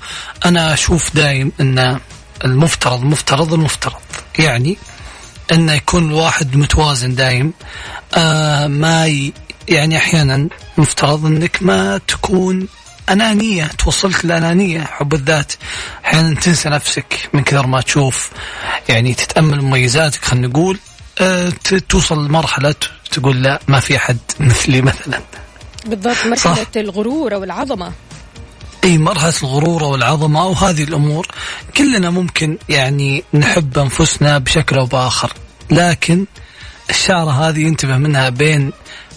أنا 0.44 0.72
أشوف 0.72 1.16
دايم 1.16 1.52
أن 1.60 1.98
المفترض 2.44 3.00
المفترض 3.00 3.54
المفترض. 3.54 4.00
يعني 4.38 4.76
أنه 5.52 5.72
يكون 5.72 6.08
الواحد 6.10 6.56
متوازن 6.56 7.14
دايم 7.14 7.52
آه 8.14 8.66
ما 8.66 9.06
يعني 9.68 9.96
أحيانا 9.96 10.48
مفترض 10.79 11.27
أنك 11.27 11.59
ما 11.61 11.98
تكون 12.09 12.68
أنانية 13.09 13.64
توصلك 13.79 14.25
الأنانية 14.25 14.81
حب 14.81 15.14
الذات. 15.14 15.53
أحيانا 16.05 16.35
تنسى 16.40 16.68
نفسك 16.68 17.29
من 17.33 17.42
كثر 17.44 17.66
ما 17.66 17.81
تشوف 17.81 18.31
يعني 18.88 19.14
تتأمل 19.14 19.62
مميزاتك 19.62 20.25
خلينا 20.25 20.46
نقول 20.48 20.79
ت- 21.64 21.85
توصل 21.88 22.27
لمرحلة 22.27 22.75
تقول 23.11 23.42
لا 23.42 23.61
ما 23.68 23.81
في 23.81 23.96
أحد 23.96 24.16
مثلي 24.40 24.81
مثلا. 24.83 25.20
بالضبط 25.87 26.27
مرحلة 26.27 26.66
الغرور 26.77 27.35
أو 27.35 27.44
العظمة. 27.44 27.92
إي 28.85 28.98
مرحلة 28.98 29.35
الغرور 29.42 29.83
والعظمة 29.85 30.46
وهذه 30.46 30.83
الأمور 30.83 31.27
كلنا 31.77 32.11
ممكن 32.11 32.59
يعني 32.68 33.25
نحب 33.35 33.79
أنفسنا 33.79 34.38
بشكل 34.38 34.79
أو 34.79 34.87
بآخر. 34.87 35.33
لكن 35.70 36.27
الشعرة 36.90 37.31
هذه 37.48 37.61
ينتبه 37.61 37.96
منها 37.96 38.29
بين 38.29 38.72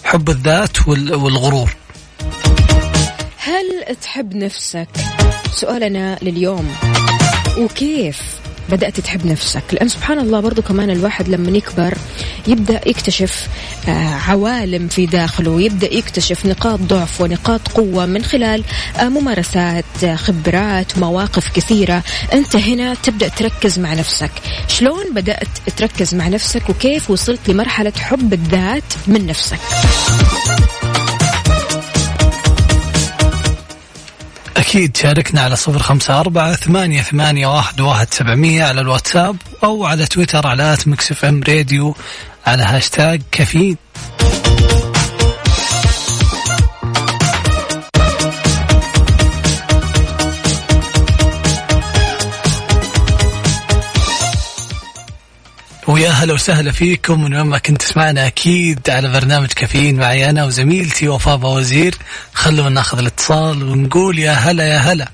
حب 0.06 0.30
الذات 0.30 0.88
وال- 0.88 1.14
والغرور. 1.14 1.70
هل 3.38 3.96
تحب 4.02 4.36
نفسك؟ 4.36 4.88
سؤالنا 5.52 6.18
لليوم. 6.22 6.74
وكيف 7.58 8.35
بدأت 8.68 9.00
تحب 9.00 9.26
نفسك. 9.26 9.62
لأن 9.72 9.88
سبحان 9.88 10.18
الله 10.18 10.40
برضو 10.40 10.62
كمان 10.62 10.90
الواحد 10.90 11.28
لما 11.28 11.50
يكبر 11.58 11.98
يبدأ 12.46 12.80
يكتشف 12.86 13.48
آه، 13.88 14.14
عوالم 14.28 14.88
في 14.88 15.06
داخله 15.06 15.62
يبدأ 15.62 15.94
يكتشف 15.94 16.46
نقاط 16.46 16.80
ضعف 16.80 17.20
ونقاط 17.20 17.68
قوة 17.68 18.06
من 18.06 18.24
خلال 18.24 18.64
آه، 18.98 19.08
ممارسات 19.08 19.84
آه، 20.04 20.16
خبرات 20.16 20.98
مواقف 20.98 21.48
كثيرة. 21.54 22.02
أنت 22.32 22.56
هنا 22.56 22.94
تبدأ 22.94 23.28
تركز 23.28 23.78
مع 23.78 23.94
نفسك. 23.94 24.30
شلون 24.68 25.04
بدأت 25.12 25.48
تركز 25.76 26.14
مع 26.14 26.28
نفسك 26.28 26.70
وكيف 26.70 27.10
وصلت 27.10 27.48
لمرحلة 27.48 27.92
حب 27.98 28.32
الذات 28.32 28.84
من 29.06 29.26
نفسك؟ 29.26 29.58
أكيد 34.66 34.96
شاركنا 34.96 35.40
على 35.40 35.56
صفر 35.56 35.78
خمسة 35.78 36.20
أربعة 36.20 36.54
ثمانية 36.54 37.02
ثمانية 37.02 37.46
واحد 37.46 37.80
واحد 37.80 38.14
سبعمية 38.14 38.64
على 38.64 38.80
الواتساب 38.80 39.36
أو 39.64 39.84
على 39.84 40.06
تويتر 40.06 40.46
على 40.46 40.72
at 40.72 40.88
Mix 40.88 41.12
FM 41.12 41.40
Radio 41.48 41.94
على 42.46 42.62
هاشتاج 42.62 43.22
كفيد. 43.32 43.76
ويا 55.86 56.10
هلا 56.10 56.34
وسهلا 56.34 56.72
فيكم 56.72 57.24
من 57.24 57.34
وين 57.34 57.46
ما 57.46 57.58
كنت 57.58 57.82
تسمعنا 57.82 58.26
أكيد 58.26 58.90
على 58.90 59.08
برنامج 59.08 59.46
كافيين 59.46 59.96
معي 59.96 60.30
أنا 60.30 60.44
وزميلتي 60.44 61.08
وفاء 61.08 61.46
وزير. 61.46 61.94
خلونا 62.34 62.68
ناخذ 62.68 62.98
الاتصال 62.98 63.62
ونقول 63.62 64.18
يا 64.18 64.32
هلا 64.32 64.68
يا 64.68 64.78
هلا. 64.78 65.08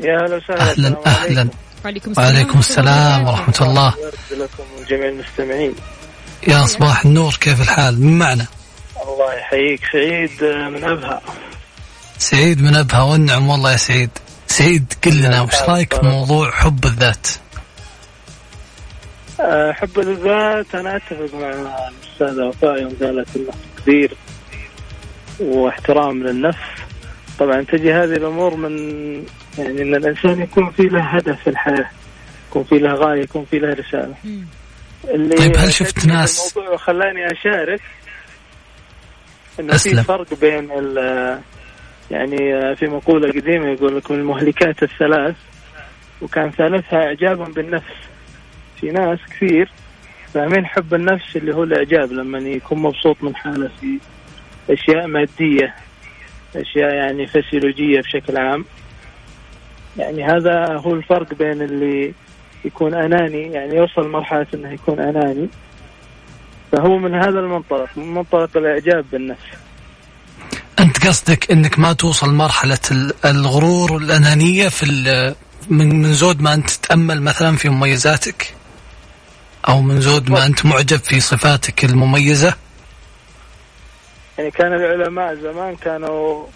يا 0.00 0.24
أهلا 0.24 0.36
وسهلا. 0.36 0.60
أهلا 0.60 0.72
السلام 0.72 0.96
أهلا. 1.06 1.48
وعليكم 1.84 2.12
وعليكم 2.16 2.58
السلام 2.58 3.28
ورحمة 3.28 3.54
الله. 3.60 3.94
لكم 4.30 4.64
ولجميع 4.78 5.08
المستمعين. 5.08 5.74
يا 6.48 6.66
صباح 6.66 7.04
النور 7.04 7.34
كيف 7.40 7.60
الحال؟ 7.60 8.00
من 8.02 8.18
معنا؟ 8.18 8.46
الله 9.02 9.34
يحييك. 9.34 9.80
سعيد 9.92 10.44
من 10.72 10.84
أبها. 10.84 11.20
سعيد 12.18 12.62
من 12.62 12.76
أبها 12.76 13.02
والنعم 13.02 13.48
والله 13.48 13.72
يا 13.72 13.76
سعيد. 13.76 14.10
سعيد 14.46 14.92
قل 15.04 15.18
لنا 15.18 15.40
وش 15.40 15.54
رأيك 15.54 16.00
بموضوع 16.00 16.50
حب 16.50 16.84
الذات؟ 16.84 17.26
حب 19.72 19.98
الذات 19.98 20.74
أنا 20.74 20.96
أتفق 20.96 21.34
مع 21.34 21.48
الاستاذه 21.50 22.46
وفاء 22.46 22.82
يوم 22.82 22.96
قالت 23.02 23.36
انه 23.36 23.50
تقدير 23.76 24.10
واحترام 25.40 26.22
للنفس. 26.22 26.58
طبعا 27.38 27.62
تجي 27.62 27.92
هذه 27.92 28.12
الأمور 28.16 28.56
من 28.56 28.78
يعني 29.58 29.82
إن 29.82 29.94
الإنسان 29.94 30.42
يكون 30.42 30.70
في 30.70 30.82
له 30.82 31.02
هدف 31.02 31.40
في 31.42 31.50
الحياة 31.50 31.90
يكون 32.50 32.64
في 32.64 32.78
له 32.78 32.94
غاية 32.94 33.20
يكون 33.22 33.44
في 33.44 33.58
له 33.58 33.68
رسالة. 33.68 34.14
اللي 35.04 35.36
طيب 35.36 35.56
هل 35.56 35.72
شفت 35.72 36.06
ناس- 36.06 36.56
الموضوع 36.56 36.74
وخلاني 36.74 37.26
أشارك 37.26 37.80
إنه. 39.60 39.76
في 39.76 40.02
فرق 40.02 40.40
بين 40.40 40.70
ال- 40.78 41.40
يعني 42.10 42.36
في 42.76 42.86
مقولة 42.86 43.28
قديمة 43.28 43.68
يقول 43.70 43.96
لك 43.96 44.10
من 44.10 44.18
المهلكات 44.18 44.82
الثلاث 44.82 45.36
وكان 46.22 46.50
ثالثها 46.50 46.98
إعجاب 46.98 47.54
بالنفس. 47.54 47.94
في 48.80 48.86
ناس 48.86 49.18
كثير 49.30 49.70
فاهمين 50.34 50.66
حب 50.66 50.94
النفس 50.94 51.36
اللي 51.36 51.54
هو 51.54 51.62
الإعجاب 51.62 52.12
لما 52.12 52.38
يكون 52.38 52.78
مبسوط 52.78 53.16
من 53.22 53.36
حاله 53.36 53.70
في 53.80 53.98
أشياء 54.70 55.06
مادية 55.06 55.74
أشياء 56.56 56.94
يعني 56.94 57.26
فسيولوجية 57.26 58.00
بشكل 58.00 58.36
عام. 58.36 58.64
يعني 59.96 60.24
هذا 60.24 60.76
هو 60.76 60.94
الفرق 60.94 61.34
بين 61.34 61.62
اللي 61.62 62.14
يكون 62.64 62.94
أناني 62.94 63.42
يعني 63.52 63.76
يوصل 63.76 64.06
لمرحلة 64.06 64.46
إنه 64.54 64.72
يكون 64.72 65.00
أناني. 65.00 65.48
فهو 66.72 66.98
من 66.98 67.14
هذا 67.14 67.40
المنطلق 67.40 67.88
من 67.96 68.14
منطلق 68.14 68.56
الإعجاب 68.56 69.04
بالنفس. 69.12 69.42
أنت 70.80 71.06
قصدك 71.06 71.50
إنك 71.50 71.78
ما 71.78 71.92
توصل 71.92 72.34
مرحله 72.34 72.78
ال- 72.90 73.12
الغرور 73.24 73.92
والانانيه 73.92 74.68
في 74.68 74.86
من 75.70 76.02
من 76.02 76.12
زود 76.12 76.42
ما 76.42 76.54
أنت 76.54 76.70
تتأمل 76.70 77.22
مثلا 77.22 77.56
في 77.56 77.68
مميزاتك؟ 77.68 78.54
أو 79.68 79.80
من 79.80 80.00
زود 80.00 80.30
ما 80.30 80.46
أنت 80.46 80.66
معجب 80.66 80.98
في 80.98 81.20
صفاتك 81.20 81.84
المميزة؟ 81.84 82.54
يعني 84.38 84.50
كان 84.50 84.72
العلماء 84.72 85.34
زمان 85.34 85.76
كانوا 85.76 86.46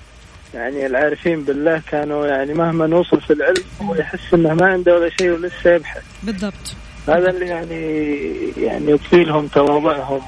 يعني 0.55 0.87
العارفين 0.87 1.44
بالله 1.44 1.83
كانوا 1.90 2.27
يعني 2.27 2.55
مهما 2.55 2.87
نوصل 2.87 3.20
في 3.20 3.33
العلم 3.33 3.64
هو 3.83 3.94
يحس 3.94 4.35
إنه 4.35 4.55
ما 4.55 4.66
عنده 4.66 4.94
ولا 4.94 5.11
شيء 5.18 5.31
ولسه 5.31 5.75
يبحث. 5.75 6.03
بالضبط. 6.22 6.75
هذا 7.09 7.31
اللي 7.31 7.46
يعني 7.46 8.12
يعني 8.57 8.90
يضفي 8.90 9.25
لهم 9.25 9.46
تواضعهم 9.46 10.20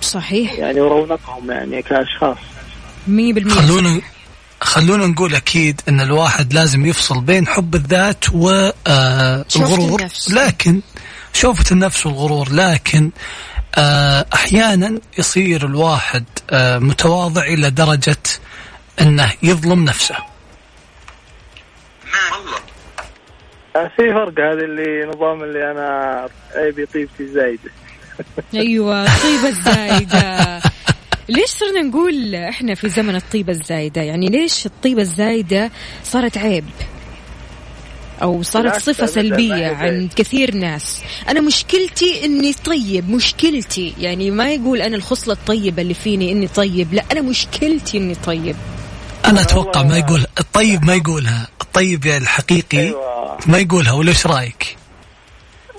صحيح. 0.00 0.52
ويعني 0.52 0.80
ورونقهم 0.80 1.50
يعني 1.50 1.82
كأشخاص. 1.82 2.38
100% 3.08 3.48
خلونا 3.48 4.00
خلونا 4.60 5.06
نقول 5.06 5.34
أكيد 5.34 5.80
إن 5.88 6.00
الواحد 6.00 6.52
لازم 6.52 6.86
يفصل 6.86 7.20
بين 7.20 7.46
حب 7.46 7.74
الذات 7.74 8.24
والغرور 8.34 10.00
النفس. 10.00 10.30
لكن 10.30 10.80
شوفة 11.36 11.64
النفس 11.72 12.06
والغرور 12.06 12.48
لكن 12.52 13.10
آه، 13.78 14.26
أحيانا 14.34 15.00
يصير 15.18 15.66
الواحد 15.66 16.24
آه، 16.50 16.78
متواضع 16.78 17.42
إلى 17.42 17.70
درجة 17.70 18.16
إنه 19.00 19.32
يظلم 19.42 19.84
نفسه. 19.84 20.16
آه، 23.76 23.90
في 23.96 24.12
فرق 24.14 24.40
هذا 24.40 24.64
اللي 24.64 25.06
نظام 25.06 25.42
اللي 25.42 25.70
أنا 25.70 26.28
عيبي 26.54 26.86
طيبتي 26.86 27.26
زايده 27.26 27.70
أيوه 28.54 29.04
الطيبه 29.04 29.48
الزايده 29.48 30.60
ليش 31.28 31.50
صرنا 31.50 31.82
نقول 31.82 32.34
إحنا 32.34 32.74
في 32.74 32.88
زمن 32.88 33.16
الطيبة 33.16 33.52
الزايدة؟ 33.52 34.02
يعني 34.02 34.26
ليش 34.26 34.66
الطيبة 34.66 35.02
الزايدة 35.02 35.70
صارت 36.02 36.38
عيب؟ 36.38 36.64
أو 38.22 38.42
صارت 38.42 38.76
صفة 38.76 39.06
سلبية 39.06 39.68
عند 39.76 40.12
كثير 40.16 40.54
ناس 40.54 41.02
أنا 41.28 41.40
مشكلتي 41.40 42.24
إني 42.24 42.52
طيب 42.52 43.10
مشكلتي 43.10 43.94
يعني 43.98 44.30
ما 44.30 44.50
يقول 44.50 44.82
أنا 44.82 44.96
الخصلة 44.96 45.34
الطيبة 45.34 45.82
اللي 45.82 45.94
فيني 45.94 46.32
إني 46.32 46.48
طيب 46.48 46.94
لا 46.94 47.04
أنا 47.12 47.20
مشكلتي 47.20 47.98
إني 47.98 48.14
طيب 48.14 48.56
أنا 49.24 49.40
أتوقع 49.40 49.82
ما. 49.82 49.98
يقول 49.98 50.26
الطيب 50.40 50.84
ما 50.84 50.94
يقولها 50.94 51.48
الطيب 51.60 52.06
يعني 52.06 52.22
الحقيقي 52.22 52.78
أيوه 52.78 53.38
ما 53.46 53.58
يقولها 53.58 53.92
ولا 53.92 54.08
إيش 54.08 54.26
رأيك؟ 54.26 54.76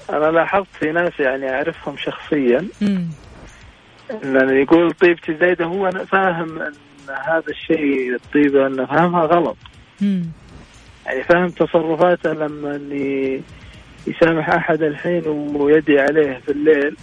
أنا 0.09 0.25
لاحظت 0.25 0.67
في 0.79 0.91
ناس 0.91 1.11
يعني 1.19 1.49
أعرفهم 1.49 1.95
شخصيا. 1.97 2.67
إن 2.81 4.61
يقول 4.61 4.91
طيبتي 4.91 5.37
زايده 5.39 5.65
هو 5.65 5.87
أنا 5.87 6.05
فاهم 6.05 6.61
إن 6.61 6.73
هذا 7.09 7.43
الشيء 7.49 8.15
الطيبه 8.15 8.67
انه 8.67 8.85
فاهمها 8.85 9.25
غلط 9.25 9.57
مم. 10.01 10.25
يعني 11.07 11.23
فاهم 11.23 11.47
تصرفاته 11.49 12.33
لما 12.33 12.75
إني 12.75 13.41
يسامح 14.07 14.49
أحد 14.49 14.81
الحين 14.81 15.27
ويدي 15.55 15.99
عليه 15.99 16.41
في 16.45 16.51
الليل. 16.51 16.95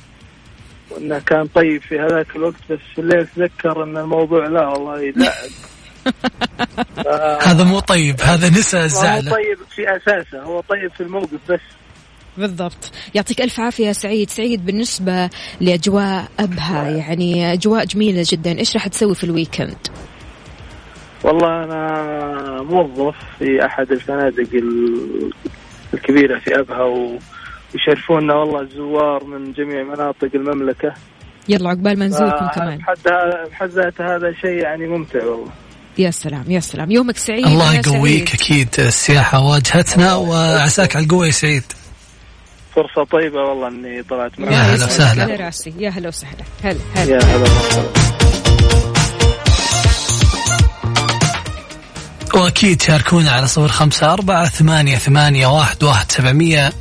وإنه 0.91 1.19
كان 1.19 1.47
طيب 1.47 1.83
في 1.83 1.99
هذاك 2.01 2.37
الوقت 2.37 2.55
بس 2.71 2.79
في 2.95 3.01
الليل 3.01 3.27
تذكر 3.27 3.83
إن 3.85 3.97
الموضوع 3.97 4.47
لا 4.47 4.69
والله 4.69 5.01
يزعل. 5.01 5.51
ف- 6.97 7.09
هذا 7.49 7.65
مو 7.65 7.79
طيب 7.79 8.21
هذا 8.21 8.49
نسى 8.49 8.77
ما 8.77 8.83
هو 8.83 8.87
الزعل. 8.87 9.31
طيب 9.31 9.59
في 9.75 9.97
أساسه 9.97 10.43
هو 10.43 10.61
طيب 10.61 10.91
في 10.93 11.01
الموقف 11.03 11.39
بس. 11.51 11.61
بالضبط. 12.39 12.93
يعطيك 13.15 13.41
ألف 13.41 13.61
عافية 13.61 13.93
سعيد. 13.93 14.31
سعيد 14.31 14.67
بالنسبة 14.67 15.31
لأجواء 15.61 16.25
أبها 16.41 16.89
يعني 16.91 17.53
أجواء 17.53 17.85
جميلة 17.85 18.25
جدا. 18.27 18.59
إيش 18.59 18.75
راح 18.75 18.87
تسوي 18.89 19.15
في 19.15 19.25
الويكند؟ 19.25 19.77
والله 21.25 21.65
أنا 21.65 22.63
موظف 22.63 23.15
في 23.39 23.67
أحد 23.67 23.93
الفنادق 23.93 24.49
ال- 24.55 25.31
الكبيرة 25.95 26.39
في 26.39 26.59
أبها 26.61 26.83
و- 26.83 27.19
ويشرفونا 27.75 28.35
والله 28.35 28.61
الزوار 28.61 29.25
من 29.25 29.53
جميع 29.53 29.83
مناطق 29.83 30.29
المملكة. 30.35 30.95
يلا 31.49 31.69
عقبال 31.71 31.99
ما 31.99 32.07
نزوركم 32.07 32.47
كمان. 32.55 32.79
بحد 33.51 33.69
ذاته 33.69 34.17
هذا 34.17 34.33
شيء 34.41 34.51
يعني 34.63 34.87
ممتع 34.87 35.25
والله. 35.25 35.51
يا 35.99 36.11
سلام 36.11 36.45
يا 36.49 36.61
سلام. 36.61 36.91
يومك 36.91 37.17
سعيد 37.17 37.47
الله 37.47 37.75
يا 37.75 37.81
يقويك 37.87 38.29
سعيد. 38.29 38.41
أكيد. 38.69 38.69
السياحة 38.87 39.41
واجهتنا 39.41 40.15
وعساك 40.15 40.97
على 40.97 41.05
القوة 41.05 41.27
يا 41.27 41.31
سعيد. 41.31 41.63
فرصة 42.77 43.05
طيبة 43.13 43.41
والله 43.41 43.69
إني 43.69 44.03
طلعت 44.03 44.39
يا 44.39 44.45
معك. 44.45 44.53
هلا 44.55 44.75
يسعدك، 44.75 44.91
وسهلا. 44.93 45.23
على 45.23 45.37
راسي 45.37 45.75
يا 45.79 45.91
هلا 45.91 46.09
وسهلا. 46.09 46.45
هلا 46.65 46.77
هلا. 46.95 47.11
يا 47.15 47.19
هلا 47.25 48.44
وأكيد 52.37 52.83
شاركونا 52.83 53.31
على 53.31 53.47
صفر 53.47 53.69
خمسة 53.69 54.13
أربعة 54.13 54.49
ثمانية 54.49 54.97
ثمانية 54.97 55.47
واحد 55.47 55.85
واحد 55.85 56.13
سبعمية. 56.13 56.73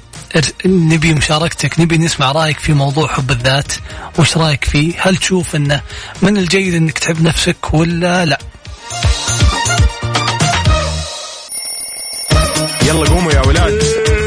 نبي 0.66 1.14
مشاركتك 1.14 1.80
نبي 1.80 1.98
نسمع 1.98 2.32
رأيك 2.32 2.60
في 2.60 2.74
موضوع 2.74 3.08
حب 3.08 3.32
الذات. 3.32 3.72
وش 4.20 4.38
رأيك 4.38 4.64
فيه؟ 4.64 4.94
هل 4.98 5.18
تشوف 5.18 5.56
إنه 5.56 5.82
من 6.22 6.38
الجيد 6.38 6.74
إنك 6.74 7.00
تحب 7.00 7.22
نفسك 7.22 7.74
ولا 7.74 8.26
لا؟ 8.26 8.40
يلا 12.82 13.10
قوموا 13.10 13.32
يا 13.32 13.42
ولاد. 13.48 14.23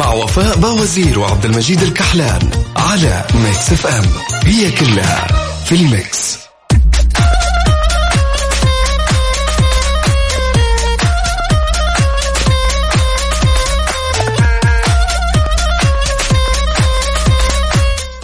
مع 0.00 0.12
وفاء 0.12 0.58
بوازير 0.58 1.18
وعبد 1.18 1.44
المجيد 1.44 1.82
الكحلان 1.82 2.50
على 2.76 3.24
Mix 3.34 3.72
FM. 3.72 4.04
هي 4.44 4.70
كلها 4.70 5.26
في 5.64 5.74
ال 5.74 5.87
Mix. 5.87 6.38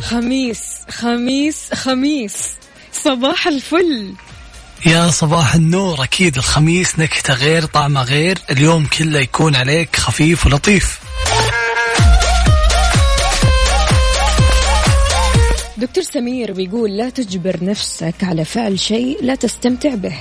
خميس 0.02 0.60
خميس 0.90 1.56
خميس. 1.74 2.34
صباح 3.04 3.46
الفل. 3.46 4.14
يا 4.86 5.10
صباح 5.10 5.54
النور 5.54 6.04
أكيد 6.04 6.36
الخميس 6.36 6.98
نكهته 6.98 7.34
غير 7.34 7.64
طعمة 7.64 8.02
غير. 8.02 8.38
اليوم 8.50 8.86
كله 8.86 9.18
يكون 9.18 9.56
عليك 9.56 9.96
خفيف 9.96 10.46
ولطيف. 10.46 11.05
دكتور 15.78 16.04
سمير 16.04 16.52
بيقول 16.52 16.96
لا 16.96 17.08
تجبر 17.08 17.64
نفسك 17.64 18.14
على 18.22 18.44
فعل 18.44 18.78
شيء 18.78 19.18
لا 19.22 19.34
تستمتع 19.34 19.94
به. 19.94 20.14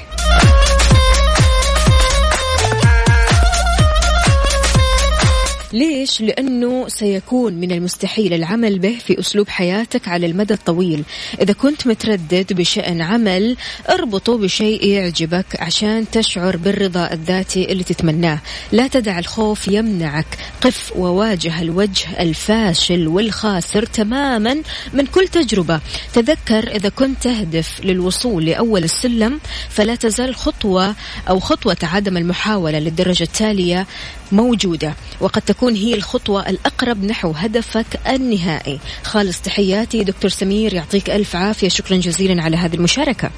ليش؟ 5.76 6.22
لأنه 6.22 6.88
سيكون 6.88 7.54
من 7.54 7.72
المستحيل 7.72 8.34
العمل 8.34 8.80
به 8.80 8.98
في 9.06 9.20
أسلوب 9.20 9.50
حياتك 9.50 10.08
على 10.08 10.26
المدى 10.26 10.54
الطويل. 10.54 11.04
إذا 11.42 11.54
كنت 11.54 11.88
متردد 11.88 12.54
بشأن 12.54 13.02
عمل 13.02 13.58
اربطه 13.90 14.38
بشيء 14.38 14.86
يعجبك 14.86 15.46
عشان 15.60 16.06
تشعر 16.12 16.58
بالرضا 16.58 17.12
الذاتي 17.12 17.72
اللي 17.72 17.84
تتمناه. 17.84 18.40
لا 18.72 18.88
تدع 18.88 19.20
الخوف 19.20 19.68
يمنعك. 19.68 20.26
قف 20.62 20.92
وواجه 20.96 21.62
الوجه 21.62 22.22
الفاشل 22.22 23.08
والخاسر 23.08 23.86
تماما 23.86 24.62
من 24.94 25.06
كل 25.06 25.28
تجربة. 25.28 25.80
تذكر 26.14 26.76
إذا 26.76 26.90
كنت 26.90 27.24
تهدف 27.24 27.82
للوصول 27.84 28.46
لأول 28.46 28.84
السلم 28.84 29.40
فلا 29.70 29.96
تزال 29.96 30.36
خطوة 30.36 30.96
أو 31.30 31.40
خطوة 31.40 31.78
عدم 31.84 32.18
المحاولة 32.18 32.80
للدرجة 32.80 33.24
التالية 33.24 33.88
موجودة 34.32 34.94
وقد 35.20 35.42
تكون 35.42 35.76
هي 35.76 35.94
الخطوة 35.94 36.50
الأقرب 36.50 37.04
نحو 37.04 37.32
هدفك 37.32 37.86
النهائي. 38.08 38.80
خالص 39.04 39.42
تحياتي 39.42 40.04
دكتور 40.04 40.32
سمير 40.32 40.74
يعطيك 40.74 41.10
ألف 41.10 41.36
عافية. 41.36 41.70
شكرا 41.70 41.98
جزيلا 41.98 42.44
على 42.44 42.58
هذه 42.58 42.76
المشاركة. 42.76 43.30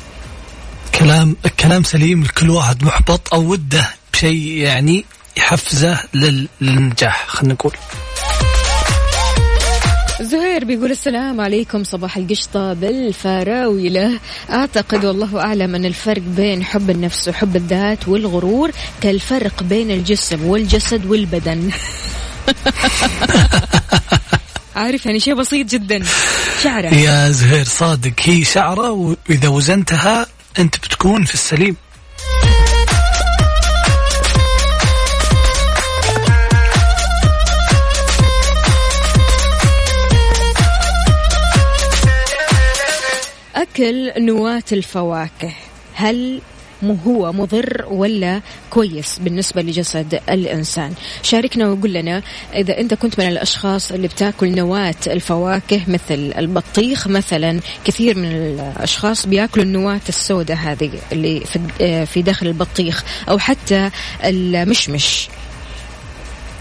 كلام 0.99 1.35
الكلام 1.45 1.83
سليم 1.83 2.23
لكل 2.23 2.49
واحد 2.49 2.83
محبط 2.83 3.33
أو 3.33 3.41
وده 3.51 3.89
بشيء 4.13 4.51
يعني 4.57 5.05
يحفزه 5.37 5.99
لل- 6.13 6.47
للنجاح 6.61 7.25
خلينا 7.27 7.53
نقول. 7.53 7.73
زهير 10.21 10.65
بيقول 10.65 10.91
السلام 10.91 11.41
عليكم 11.41 11.83
صباح 11.83 12.17
القشطة 12.17 12.73
بالفراولة 12.73 14.19
أعتقد 14.49 15.05
والله 15.05 15.39
أعلم 15.39 15.75
أن 15.75 15.85
الفرق 15.85 16.21
بين 16.21 16.63
حب 16.63 16.89
النفس 16.89 17.27
وحب 17.27 17.55
الذات 17.55 18.07
والغرور 18.07 18.71
كالفرق 19.01 19.63
بين 19.63 19.91
الجسم 19.91 20.45
والجسد 20.45 21.05
والبدن. 21.05 21.63
عارف 24.75 25.05
يعني 25.05 25.19
شيء 25.19 25.33
بسيط 25.33 25.67
جدا. 25.67 26.03
شعره. 26.63 26.93
يا 26.93 27.31
زهير 27.31 27.65
صادق. 27.65 28.13
هي 28.21 28.43
شعرة 28.43 28.91
وإذا 28.91 29.47
وزنتها 29.47 30.25
أنت 30.59 30.77
بتكون 30.77 31.23
في 31.23 31.33
السليم. 31.33 31.75
أكل 43.77 44.25
نواة 44.25 44.63
الفواكه. 44.71 45.53
هل 45.93 46.41
هو 47.07 47.33
مضر 47.33 47.85
ولا 47.89 48.41
كويس 48.69 49.19
بالنسبة 49.19 49.61
لجسد 49.61 50.19
الإنسان؟ 50.29 50.93
شاركنا 51.23 51.69
وقول 51.69 51.93
لنا 51.93 52.21
إذا 52.53 52.79
أنت 52.79 52.93
كنت 52.93 53.19
من 53.19 53.27
الأشخاص 53.27 53.91
اللي 53.91 54.07
بتاكل 54.07 54.55
نواة 54.55 54.95
الفواكه 55.07 55.81
مثل 55.87 56.33
البطيخ 56.37 57.07
مثلا 57.07 57.59
كثير 57.85 58.17
من 58.17 58.31
الأشخاص 58.31 59.27
بياكلوا 59.27 59.65
النواة 59.65 60.01
السوداء 60.09 60.57
هذه 60.57 60.91
اللي 61.11 61.43
في 62.05 62.21
داخل 62.21 62.47
البطيخ 62.47 63.03
أو 63.29 63.39
حتى 63.39 63.89
المشمش. 64.23 65.29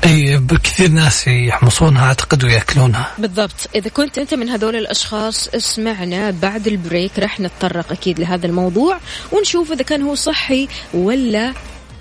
أي 0.04 0.36
بكثير 0.36 0.88
ناس 0.88 1.28
يحمصونها 1.28 2.06
أعتقد 2.06 2.44
ويأكلونها. 2.44 3.12
بالضبط. 3.18 3.68
إذا 3.74 3.88
كنت 3.88 4.18
أنت 4.18 4.34
من 4.34 4.48
هذول 4.48 4.76
الأشخاص 4.76 5.48
اسمعنا 5.48 6.30
بعد 6.30 6.66
البريك 6.66 7.18
رح 7.18 7.40
نتطرق 7.40 7.92
أكيد 7.92 8.20
لهذا 8.20 8.46
الموضوع 8.46 8.98
ونشوف 9.32 9.72
إذا 9.72 9.82
كان 9.82 10.02
هو 10.02 10.14
صحي 10.14 10.68
ولا 10.94 11.54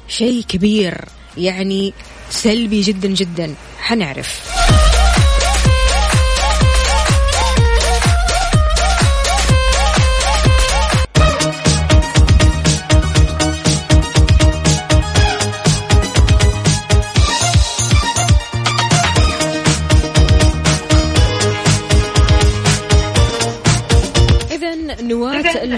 شيء 0.07 0.43
كبير. 0.43 1.05
يعني 1.37 1.93
سلبي 2.29 2.81
جدا 2.81 3.07
جدا. 3.07 3.55
حنعرف. 3.79 4.41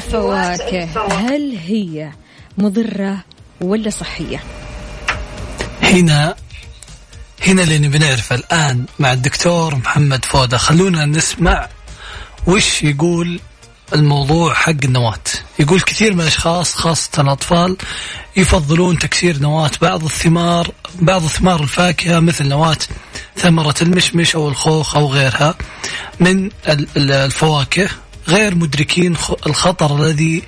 الفواكه 0.08 0.84
هل 1.14 1.58
هي 1.68 2.12
مضرة 2.58 3.18
ولا 3.62 3.89
صحية؟ 3.89 4.43
هنا 5.84 6.36
هنا 7.47 7.64
اللي 7.64 7.78
نبي 7.80 7.97
نعرفه 7.97 8.36
الآن 8.36 8.86
مع 8.99 9.14
الدكتور 9.14 9.76
محمد 9.76 10.26
فودة. 10.26 10.58
خلونا 10.58 11.05
نسمع 11.05 11.68
وش 12.47 12.84
يقول 12.84 13.39
الموضوع 13.93 14.53
حق 14.53 14.74
النواة. 14.84 15.20
يقول 15.60 15.82
كثير 15.82 16.14
من 16.14 16.22
الأشخاص 16.22 16.74
خاصة 16.76 17.22
الأطفال 17.22 17.78
يفضلون 18.38 18.97
تكسير 18.99 19.39
نواة 19.39 19.72
بعض 19.82 20.03
الثمار 20.03 20.72
بعض 20.99 21.22
ثمار 21.22 21.64
الفاكهة 21.64 22.20
مثل 22.20 22.47
نواة 22.47 22.78
ثمرة 23.38 23.76
المشمش 23.82 24.36
أو 24.36 24.49
الخوخ 24.49 24.95
أو 24.95 25.08
غيرها 25.08 25.55
من 26.20 26.45
ال- 26.45 26.88
ال- 26.97 27.12
الفواكه. 27.12 27.89
غير 28.28 28.56
مدركين 28.56 29.16
الخطر 29.48 29.96
الذي 29.96 30.44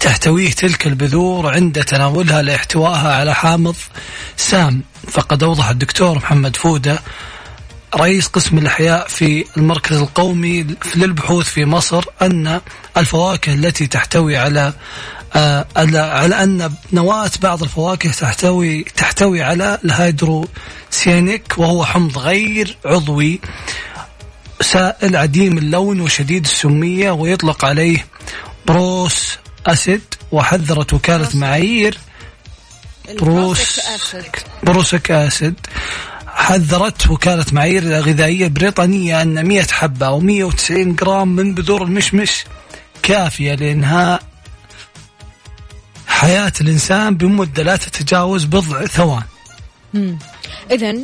تحتويه 0.00 0.50
تلك 0.50 0.86
البذور 0.86 1.54
عند 1.54 1.84
تناولها 1.84 2.42
لاحتوائها 2.42 3.14
على 3.14 3.34
حامض 3.34 3.76
سام. 4.36 4.82
فقد 5.10 5.42
أوضح 5.42 5.68
الدكتور 5.68 6.16
محمد 6.16 6.56
فودة 6.56 6.98
رئيس 7.96 8.26
قسم 8.26 8.58
الأحياء 8.58 9.08
في 9.08 9.44
المركز 9.56 9.96
القومي 9.96 10.66
للبحوث 10.94 11.46
في 11.46 11.64
مصر 11.64 12.04
أن 12.22 12.60
الفواكه 12.96 13.54
التي 13.54 13.86
تحتوي 13.86 14.36
على 14.36 14.72
آه، 15.36 15.66
على 15.76 15.98
على 15.98 16.42
أن 16.42 16.72
نواة 16.92 17.30
بعض 17.42 17.62
الفواكه 17.62 18.10
تحتوي 18.10 18.82
تحتوي 18.82 19.42
على 19.42 19.78
الهيدروسيانيك 19.84 21.58
وهو 21.58 21.84
حمض 21.84 22.18
غير 22.18 22.76
عضوي. 22.84 23.40
سائل 24.60 25.16
عديم 25.16 25.58
اللون 25.58 26.00
وشديد 26.00 26.44
السمية 26.44 27.10
ويطلق 27.10 27.64
عليه 27.64 28.06
prussic 28.66 29.38
acid 29.66 30.02
وحذرت 30.32 30.92
وكالة 30.92 31.28
معايير. 31.34 31.98
prussic 33.20 33.80
prussic 34.62 35.10
acid. 35.10 35.54
حذرت 36.26 37.10
وكالة 37.10 37.44
معايير 37.52 37.82
الغذائية 37.82 38.44
البريطانية 38.44 39.22
أن 39.22 39.46
100 39.46 39.62
حبة 39.62 40.06
أو 40.06 40.20
190 40.20 40.94
جرام 40.94 41.28
من 41.28 41.54
بذور 41.54 41.82
المشمش 41.82 42.44
كافية 43.02 43.54
لإنهاء 43.54 44.22
حياة 46.06 46.52
الإنسان 46.60 47.16
بمدة 47.16 47.62
لا 47.62 47.76
تتجاوز 47.76 48.44
بضع 48.44 48.86
ثوان. 48.86 49.22
إذا 50.70 50.94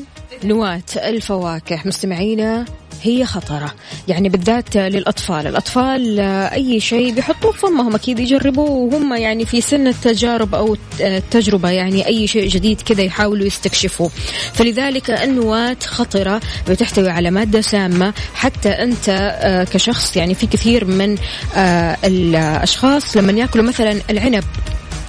نواة 0.45 0.83
الفواكه 0.97 1.81
مستمعينا 1.85 2.65
هي 3.03 3.27
خطرة. 3.27 3.75
يعني 4.09 4.29
بالذات 4.29 4.77
للأطفال. 4.77 5.47
الأطفال 5.47 6.21
آه، 6.21 6.55
أي 6.55 6.81
شيء 6.81 7.15
بيحطوه 7.15 7.53
في 7.53 7.59
فمهم 7.59 7.95
أكيد 7.95 8.19
يجربوه. 8.19 8.71
وهم 8.71 9.15
يعني 9.15 9.47
في 9.47 9.61
سن 9.61 9.87
التجارب 9.87 10.55
أو 10.55 10.77
التجربة 11.01 11.71
يعني 11.71 12.07
أي 12.07 12.27
شيء 12.27 12.49
جديد 12.49 12.81
كذا 12.81 13.03
يحاولوا 13.03 13.47
يستكشفوه. 13.47 14.11
فلذلك 14.53 15.11
النواة 15.11 15.77
خطرة 15.87 16.41
بتحتوي 16.69 17.11
على 17.11 17.31
مادة 17.31 17.61
سامة. 17.61 18.15
حتى 18.35 18.69
أنت 18.69 19.09
آه، 19.41 19.65
كشخص 19.65 20.17
يعني 20.17 20.35
في 20.35 20.47
كثير 20.47 20.85
من 20.85 21.17
آه، 21.57 21.97
الأشخاص 22.05 23.17
لما 23.17 23.33
يأكلوا 23.33 23.65
مثلا 23.65 24.01
العنب 24.11 24.45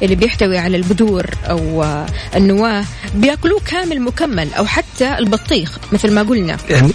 اللي 0.02 0.16
بيحتوي 0.16 0.58
على 0.58 0.78
البذور 0.78 1.26
أو 1.50 1.84
آه، 1.84 2.06
النواة 2.36 2.86
بيأكلوه 3.16 3.60
كامل 3.66 4.02
مكمل 4.02 4.54
أو 4.54 4.66
حتى 4.66 5.18
البطيخ 5.18 5.78
مثل 5.92 6.12
ما 6.12 6.24
قلنا. 6.24 6.58
يعني 6.70 6.92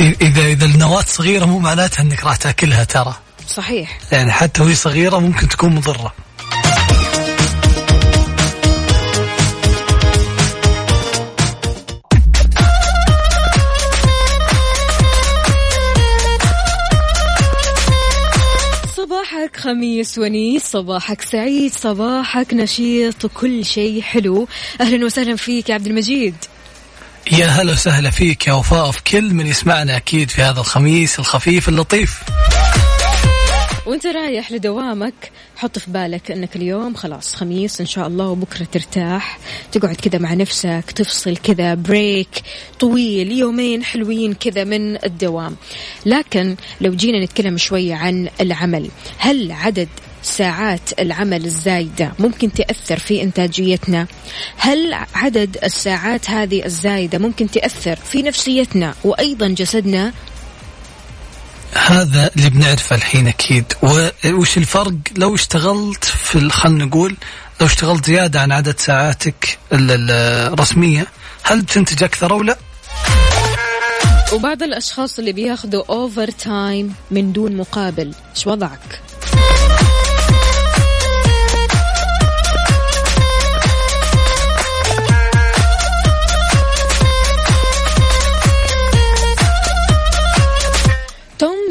إذا 0.00 0.46
إذا 0.46 0.66
النواة 0.66 1.02
صغيرة 1.02 1.44
مو 1.44 1.58
معناتها 1.58 2.02
أنك 2.02 2.24
راح 2.24 2.36
تأكلها 2.36 2.84
ترى. 2.84 3.14
صحيح. 3.48 3.98
يعني 4.12 4.32
حتى 4.32 4.62
وهي 4.62 4.74
صغيرة 4.74 5.18
ممكن 5.18 5.48
تكون 5.48 5.74
مضرة. 5.74 6.12
خميس 19.66 20.18
ونيس 20.18 20.62
صباحك 20.62 21.22
سعيد 21.22 21.72
صباحك 21.72 22.54
نشيط 22.54 23.24
وكل 23.24 23.64
شيء 23.64 24.02
حلو. 24.02 24.48
أهلا 24.80 25.06
وسهلا 25.06 25.36
فيك 25.36 25.68
يا 25.68 25.74
عبد 25.74 25.86
المجيد. 25.86 26.34
يا 27.32 27.46
هلا 27.46 27.72
وسهلا 27.72 28.10
فيك 28.10 28.46
يا 28.46 28.52
وفاء 28.52 28.90
في 28.90 29.02
كل 29.02 29.34
من 29.34 29.46
يسمعنا 29.46 29.96
أكيد 29.96 30.30
في 30.30 30.42
هذا 30.42 30.60
الخميس 30.60 31.18
الخفيف 31.18 31.68
اللطيف. 31.68 32.20
وانت 33.86 34.06
رايح 34.06 34.52
لدوامك 34.52 35.14
حط 35.56 35.78
في 35.78 35.90
بالك 35.90 36.30
انك 36.30 36.56
اليوم 36.56 36.94
خلاص 36.94 37.34
خميس 37.34 37.80
إن 37.80 37.86
شاء 37.86 38.06
الله 38.06 38.28
وبكرة 38.28 38.66
ترتاح. 38.72 39.38
تقعد 39.72 39.94
كذا 39.94 40.18
مع 40.18 40.34
نفسك 40.34 40.84
تفصل 40.94 41.36
كذا 41.36 41.74
بريك 41.74 42.42
طويل 42.80 43.32
يومين 43.32 43.84
حلوين 43.84 44.34
كذا 44.34 44.64
من 44.64 45.04
الدوام. 45.04 45.56
لكن 46.06 46.56
لو 46.80 46.94
جينا 46.94 47.24
نتكلم 47.24 47.56
شوية 47.56 47.94
عن 47.94 48.28
العمل 48.40 48.90
هل 49.18 49.52
عدد 49.52 49.88
ساعات 50.22 51.00
العمل 51.00 51.44
الزايدة 51.44 52.12
ممكن 52.18 52.52
تأثر 52.52 52.98
في 52.98 53.22
إنتاجيتنا؟ 53.22 54.06
هل 54.56 54.94
عدد 55.14 55.58
الساعات 55.64 56.30
هذه 56.30 56.64
الزايدة 56.64 57.18
ممكن 57.18 57.50
تأثر 57.50 57.96
في 57.96 58.22
نفسيتنا 58.22 58.94
وأيضا 59.04 59.48
جسدنا؟ 59.48 60.12
هذا 61.74 62.30
اللي 62.36 62.50
بنعرفه 62.50 62.96
الحين 62.96 63.28
أكيد. 63.28 63.64
و- 63.82 64.08
وش 64.26 64.56
الفرق؟ 64.56 64.92
لو 65.16 65.34
اشتغلت 65.34 66.04
في 66.04 66.50
خلنا 66.50 66.84
نقول 66.84 67.16
لو 67.60 67.66
اشتغلت 67.66 68.06
زيادة 68.06 68.40
عن 68.40 68.52
عدد 68.52 68.78
ساعاتك 68.80 69.58
ال- 69.72 69.90
ال- 69.90 70.10
الرسمية 70.52 71.06
هل 71.42 71.62
بتنتج 71.62 72.02
أكثر 72.04 72.30
أو 72.32 72.42
لا؟ 72.42 72.56
وبعض 74.32 74.62
الأشخاص 74.62 75.18
اللي 75.18 75.32
بياخذوا 75.32 75.82
أوفر 75.90 76.30
تايم 76.30 76.94
من 77.10 77.32
دون 77.32 77.56
مقابل 77.56 78.12
إيش 78.36 78.46
وضعك؟ 78.46 79.00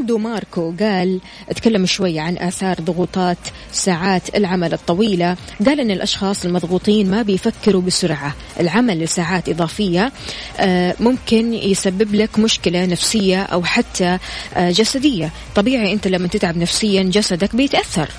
برضو 0.05 0.17
ماركو 0.17 0.73
قال 0.79 1.19
تكلم 1.55 1.85
شوية 1.85 2.21
عن 2.21 2.37
آثار 2.37 2.75
ضغوطات 2.81 3.37
ساعات 3.71 4.35
العمل 4.35 4.73
الطويلة. 4.73 5.37
قال 5.65 5.79
أن 5.79 5.91
الأشخاص 5.91 6.45
المضغوطين 6.45 7.11
ما 7.11 7.21
بيفكروا 7.21 7.81
بسرعة. 7.81 8.35
العمل 8.59 8.99
لساعات 8.99 9.49
إضافية 9.49 10.11
آه، 10.57 10.95
ممكن 10.99 11.53
يسبب 11.53 12.15
لك 12.15 12.39
مشكلة 12.39 12.85
نفسية 12.85 13.43
أو 13.43 13.63
حتى 13.63 14.17
آه، 14.53 14.71
جسدية. 14.71 15.31
طبيعي 15.55 15.93
أنت 15.93 16.07
لما 16.07 16.27
تتعب 16.27 16.57
نفسيا 16.57 17.03
جسدك 17.03 17.55
بيتأثر. 17.55 18.09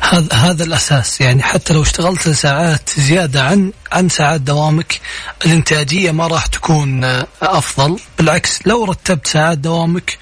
هذا 0.00 0.34
هذا 0.34 0.64
الأساس. 0.64 1.20
يعني 1.20 1.42
حتى 1.42 1.72
لو 1.74 1.82
اشتغلت 1.82 2.28
ساعات 2.28 2.90
زيادة 2.96 3.42
عن 3.42 3.72
عن 3.92 4.08
ساعات 4.08 4.40
دوامك 4.40 5.00
الإنتاجية 5.46 6.10
ما 6.10 6.26
راح 6.26 6.46
تكون 6.46 7.04
آه، 7.04 7.26
أفضل. 7.42 7.98
بالعكس 8.18 8.66
لو 8.66 8.84
رتبت 8.84 9.26
ساعات 9.26 9.58
دوامك 9.58 10.18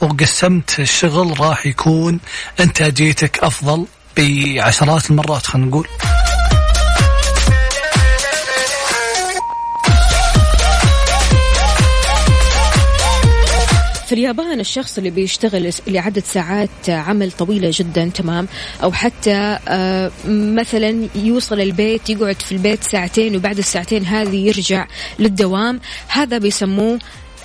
وقسمت 0.00 0.80
الشغل 0.80 1.40
راح 1.40 1.66
يكون 1.66 2.20
انتاجيتك 2.60 3.38
أفضل 3.38 3.86
بعشرات 4.16 5.10
المرات 5.10 5.46
خلينا 5.46 5.68
نقول. 5.68 5.86
في 14.06 14.12
اليابان 14.12 14.60
الشخص 14.60 14.98
اللي 14.98 15.10
بيشتغل 15.10 15.72
لعدد 15.86 16.24
ساعات 16.24 16.88
عمل 16.88 17.32
طويلة 17.32 17.70
جدا 17.74 18.10
تمام؟ 18.14 18.48
أو 18.82 18.92
حتى 18.92 19.58
آه، 19.68 20.10
مثلا 20.28 21.08
يوصل 21.14 21.60
البيت 21.60 22.10
يقعد 22.10 22.42
في 22.42 22.52
البيت 22.52 22.84
ساعتين 22.84 23.36
وبعد 23.36 23.58
الساعتين 23.58 24.04
هذه 24.04 24.46
يرجع 24.46 24.86
للدوام. 25.18 25.80
هذا 26.08 26.38
بيسموه 26.38 26.98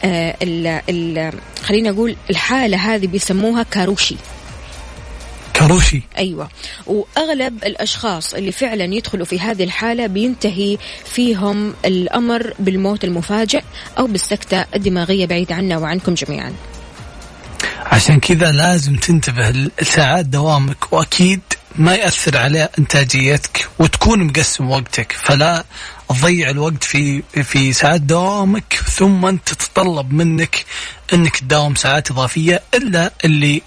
ال 0.04 0.82
ال 0.89 1.34
خلينا 1.64 1.89
أقول 1.89 2.16
الحالة 2.30 2.78
هذه 2.78 3.08
بيسموها 3.08 3.64
كاروشي. 3.64 4.16
كاروشي. 5.54 6.02
أيوه. 6.18 6.49
وأغلب 6.88 7.64
الأشخاص 7.64 8.34
اللي 8.34 8.52
فعلا 8.52 8.84
يدخلوا 8.84 9.26
في 9.26 9.39
هذه 9.39 9.64
الحالة 9.64 10.08
بينتهي 10.08 10.78
فيهم 11.06 11.74
الأمر 11.86 12.54
بالموت 12.60 13.04
المفاجئ 13.04 13.62
أو 13.97 14.08
بالسكتة 14.08 14.66
الدماغية 14.76 15.26
بعيد 15.26 15.52
عنا 15.52 15.78
وعنكم 15.78 16.14
جميعا. 16.14 16.54
عشان 17.86 18.20
كذا 18.20 18.52
لازم 18.52 18.95
تنتبه 18.95 19.49
لساعات 19.82 20.26
دوامك 20.26 20.93
وأكيد 20.93 21.41
ما 21.76 21.95
يأثر 21.95 22.38
على 22.38 22.70
إنتاجيتك 22.80 23.70
وتكون 23.80 24.24
مقسم 24.24 24.70
وقتك 24.70 25.12
فلا 25.12 25.64
تضيع 26.14 26.49
الوقت 26.49 26.84
في 26.84 27.22
في 27.43 27.74
ساعات 27.74 28.01
دوامك 28.01 28.74
ثم 28.74 29.36
تتطلب 29.36 30.14
منك 30.14 30.66
أنك 31.14 31.38
تداوم 31.38 31.76
ساعات 31.76 32.12
إضافية 32.12 32.62
إلا 32.74 33.12
اللي 33.26 33.62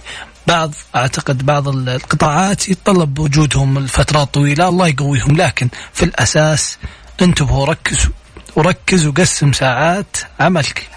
بعض 0.47 0.73
أعتقد 0.97 1.47
بعض 1.47 1.69
القطاعات 1.69 2.69
يتطلب 2.69 3.19
وجودهم 3.19 3.79
لفترات 3.79 4.35
طويلة 4.35 4.69
الله 4.69 4.89
يقويهم 4.89 5.37
لكن 5.37 5.69
في 5.93 6.03
الأساس 6.05 6.79
انتبه 7.23 7.55
وركز 7.55 8.09
وركز 8.57 9.07
وقسم 9.07 9.53
ساعات 9.53 10.17
عملك. 10.41 10.89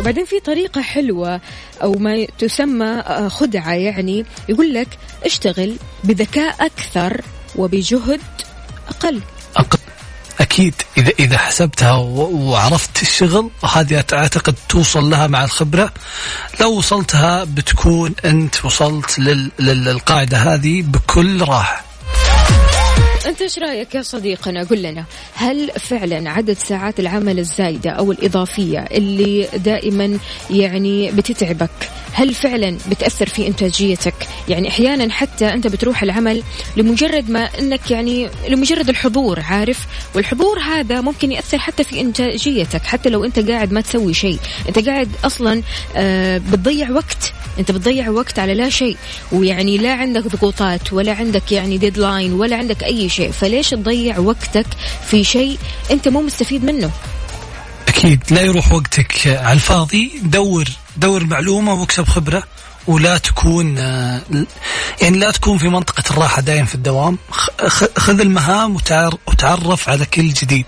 وبعدين 0.00 0.24
في 0.24 0.40
طريقة 0.40 0.82
حلوة 0.82 1.40
أو 1.82 1.92
ما 1.92 2.26
تسمى 2.38 2.86
آه، 2.86 3.28
خدعة 3.28 3.72
يعني 3.72 4.24
يقول 4.48 4.74
لك 4.74 4.88
اشتغل 5.24 5.76
بذكاء 6.04 6.66
أكثر 6.66 7.20
وبجهد 7.56 8.20
أقل. 8.88 9.20
أق... 9.56 9.76
أكيد 10.40 10.74
إذا 10.98 11.12
إذا 11.18 11.38
حسبتها 11.38 11.92
وعرفت 11.92 13.02
الشغل 13.02 13.50
هذه 13.74 14.04
أعتقد 14.12 14.54
توصل 14.68 15.10
لها 15.10 15.26
مع 15.26 15.44
الخبرة. 15.44 15.92
لو 16.60 16.72
وصلتها 16.72 17.44
بتكون 17.44 18.14
أنت 18.24 18.64
وصلت 18.64 19.18
لل... 19.18 19.50
لل- 19.58 19.84
للقاعدة 19.84 20.38
هذه 20.38 20.82
بكل 20.82 21.42
راحة. 21.42 21.84
أنت 23.26 23.42
إيش 23.42 23.58
رأيك 23.58 23.94
يا 23.94 24.02
صديقنا؟ 24.02 24.64
قل 24.64 24.82
لنا 24.82 25.04
هل 25.34 25.70
فعلا 25.80 26.30
عدد 26.30 26.58
ساعات 26.58 27.00
العمل 27.00 27.38
الزايدة 27.38 27.90
أو 27.90 28.12
الإضافية 28.12 28.78
اللي 28.78 29.48
دائما 29.56 30.18
يعني 30.50 31.10
بتتعبك 31.10 31.70
هل 32.12 32.34
فعلا 32.34 32.78
بتأثر 32.90 33.26
في 33.26 33.46
إنتاجيتك؟ 33.46 34.14
يعني 34.48 34.68
أحيانا 34.68 35.12
حتى 35.12 35.44
أنت 35.44 35.66
بتروح 35.66 36.02
العمل 36.02 36.42
لمجرد 36.76 37.30
ما 37.30 37.58
أنك 37.58 37.90
يعني 37.90 38.28
لمجرد 38.48 38.88
الحضور 38.88 39.40
عارف؟ 39.40 39.86
والحضور 40.14 40.60
هذا 40.60 41.00
ممكن 41.00 41.32
يأثر 41.32 41.58
حتى 41.58 41.84
في 41.84 42.00
إنتاجيتك 42.00 42.82
حتى 42.82 43.08
لو 43.08 43.24
أنت 43.24 43.50
قاعد 43.50 43.72
ما 43.72 43.80
تسوي 43.80 44.14
شيء. 44.14 44.38
أنت 44.68 44.88
قاعد 44.88 45.08
أصلا 45.24 45.62
آه 45.96 46.38
بتضيع 46.38 46.90
وقت. 46.90 47.32
أنت 47.58 47.70
بتضيع 47.70 48.10
وقت 48.10 48.38
على 48.38 48.54
لا 48.54 48.70
شيء. 48.70 48.96
ويعني 49.32 49.78
لا 49.78 49.92
عندك 49.92 50.26
ضغوطات 50.26 50.92
ولا 50.92 51.12
عندك 51.12 51.52
يعني 51.52 51.78
ديدلاين 51.78 52.32
ولا 52.32 52.56
عندك 52.56 52.84
أي 52.84 53.08
شيء. 53.08 53.30
فليش 53.30 53.70
تضيع 53.70 54.18
وقتك 54.18 54.66
في 55.06 55.24
شيء 55.24 55.58
أنت 55.90 56.08
مو 56.08 56.22
مستفيد 56.22 56.64
منه؟ 56.64 56.90
أكيد. 57.88 58.20
لا 58.30 58.40
يروح 58.40 58.72
وقتك 58.72 59.26
على 59.26 59.52
الفاضي. 59.52 60.12
دور 60.22 60.68
دور 60.96 61.24
معلومة 61.24 61.72
واكسب 61.74 62.04
خبرة 62.08 62.42
ولا 62.86 63.18
تكون 63.18 63.78
آه، 63.78 64.20
يعني 65.02 65.18
لا 65.18 65.30
تكون 65.30 65.58
في 65.58 65.68
منطقة 65.68 66.02
الراحة 66.10 66.42
دايم 66.42 66.64
في 66.66 66.74
الدوام. 66.74 67.18
خذ 67.96 68.20
المهام 68.20 68.76
وتعر- 68.76 69.18
وتعرف 69.26 69.88
على 69.88 70.06
كل 70.06 70.28
جديد. 70.28 70.66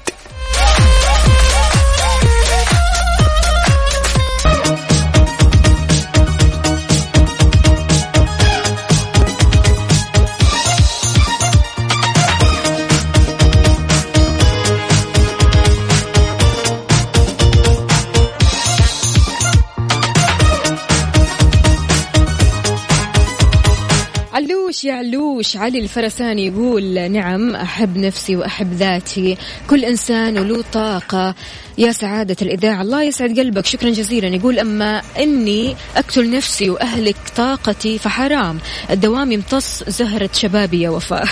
علوش 24.90 25.12
يا 25.12 25.16
علوش 25.16 25.56
علي 25.56 25.78
الفرساني 25.78 26.46
يقول 26.46 27.12
نعم 27.12 27.56
أحب 27.56 27.96
نفسي 27.96 28.36
وأحب 28.36 28.72
ذاتي. 28.72 29.36
كل 29.70 29.84
إنسان 29.84 30.38
وله 30.38 30.64
طاقة. 30.72 31.34
يا 31.78 31.92
سعادة 31.92 32.36
الإذاعة 32.42 32.82
الله 32.82 33.02
يسعد 33.02 33.38
قلبك. 33.38 33.66
شكرا 33.66 33.90
جزيلا. 33.90 34.28
يقول 34.28 34.58
أما 34.58 35.02
إني 35.18 35.76
أقتل 35.96 36.30
نفسي 36.30 36.70
وأهلك 36.70 37.16
طاقتي 37.36 37.98
فحرام. 37.98 38.58
الدوام 38.90 39.32
يمتص 39.32 39.84
زهرة 39.88 40.30
شبابي 40.32 40.80
يا 40.80 40.90
وفاء. 40.90 41.28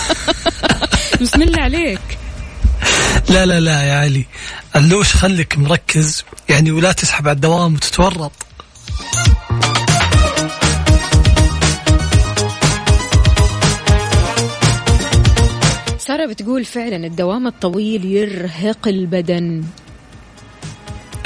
بسم 1.20 1.42
الله 1.42 1.62
عليك. 1.62 2.00
لا 3.28 3.46
لا 3.46 3.60
لا 3.60 3.82
يا 3.82 3.94
علي. 3.94 4.26
اللوش 4.76 5.16
خليك 5.16 5.58
مركز. 5.58 6.24
يعني 6.48 6.70
ولا 6.70 6.92
تسحب 6.92 7.28
على 7.28 7.34
الدوام 7.34 7.74
وتتورط. 7.74 8.45
سارة 16.16 16.26
بتقول 16.26 16.64
فعلا 16.64 17.06
الدوام 17.06 17.46
الطويل 17.46 18.04
يرهق 18.04 18.88
البدن. 18.88 19.64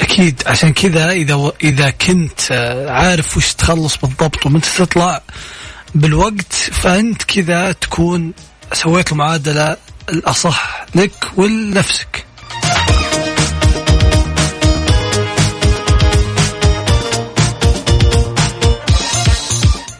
أكيد 0.01 0.43
عشان 0.45 0.73
كذا 0.73 1.11
إذا 1.11 1.51
إذا 1.63 1.89
كنت 1.89 2.39
آه، 2.51 2.91
عارف 2.91 3.37
وش 3.37 3.53
تخلص 3.53 3.97
بالضبط 3.97 4.45
ومتى 4.45 4.69
تطلع 4.77 5.21
بالوقت 5.95 6.53
فأنت 6.53 7.23
كذا 7.23 7.71
تكون 7.71 8.33
سويت 8.73 9.11
المعادله 9.11 9.77
الأصح 10.09 10.85
لك 10.95 11.31
ولنفسك. 11.37 12.25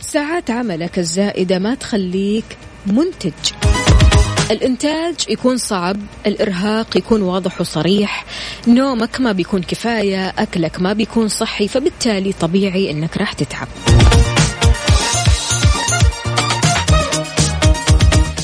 ساعات 0.02 0.52
عملك 0.52 1.00
الزائدة 1.00 1.60
ما 1.60 1.76
تخليك 1.76 2.58
منتج. 2.88 3.71
الإنتاج 4.52 5.16
يكون 5.30 5.58
صعب 5.58 5.98
الإرهاق 6.26 6.98
يكون 6.98 7.22
واضح 7.22 7.62
وصريح 7.62 8.26
نومك 8.68 9.22
ما 9.22 9.32
بيكون 9.32 9.64
كفاية 9.64 10.34
أكلك 10.38 10.82
ما 10.82 10.94
بيكون 10.94 11.28
صحي 11.28 11.68
فبالتالي 11.68 12.34
طبيعي 12.34 12.92
أنك 12.92 13.18
راح 13.18 13.34
تتعب. 13.34 13.68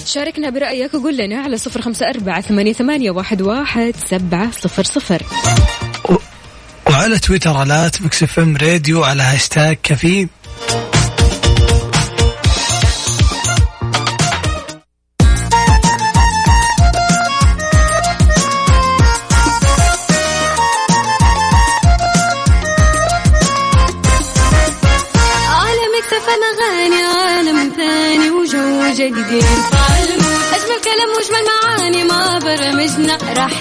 شاركنا 0.06 0.50
برأيك 0.50 0.94
وقول 0.94 1.18
لنا 1.18 1.42
على 1.42 1.58
صفر 1.58 1.82
خمسة 1.82 2.10
أربعة 2.10 2.42
ثمانية, 2.42 3.12
واحد, 3.12 3.96
سبعة 4.10 4.52
صفر 4.52 4.84
صفر. 4.84 5.24
وعلى 6.90 7.20
تويتر 7.20 7.64
الات 7.64 8.02
مكسف 8.02 8.40
راديو 8.40 9.04
على 9.04 9.24
هاشتاج 9.24 9.78
كفيل 9.84 10.28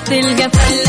تلقى 0.04 0.50
فلة 0.50 0.85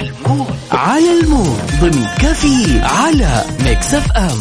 على 0.00 0.10
ال 0.10 0.19
mood 0.19 0.56
على 0.72 1.20
ال 1.20 1.28
mood 1.28 1.60
ضمن 1.80 2.06
كفي 2.18 2.80
على 2.80 3.44
Mix 3.64 3.94
FM. 3.94 4.38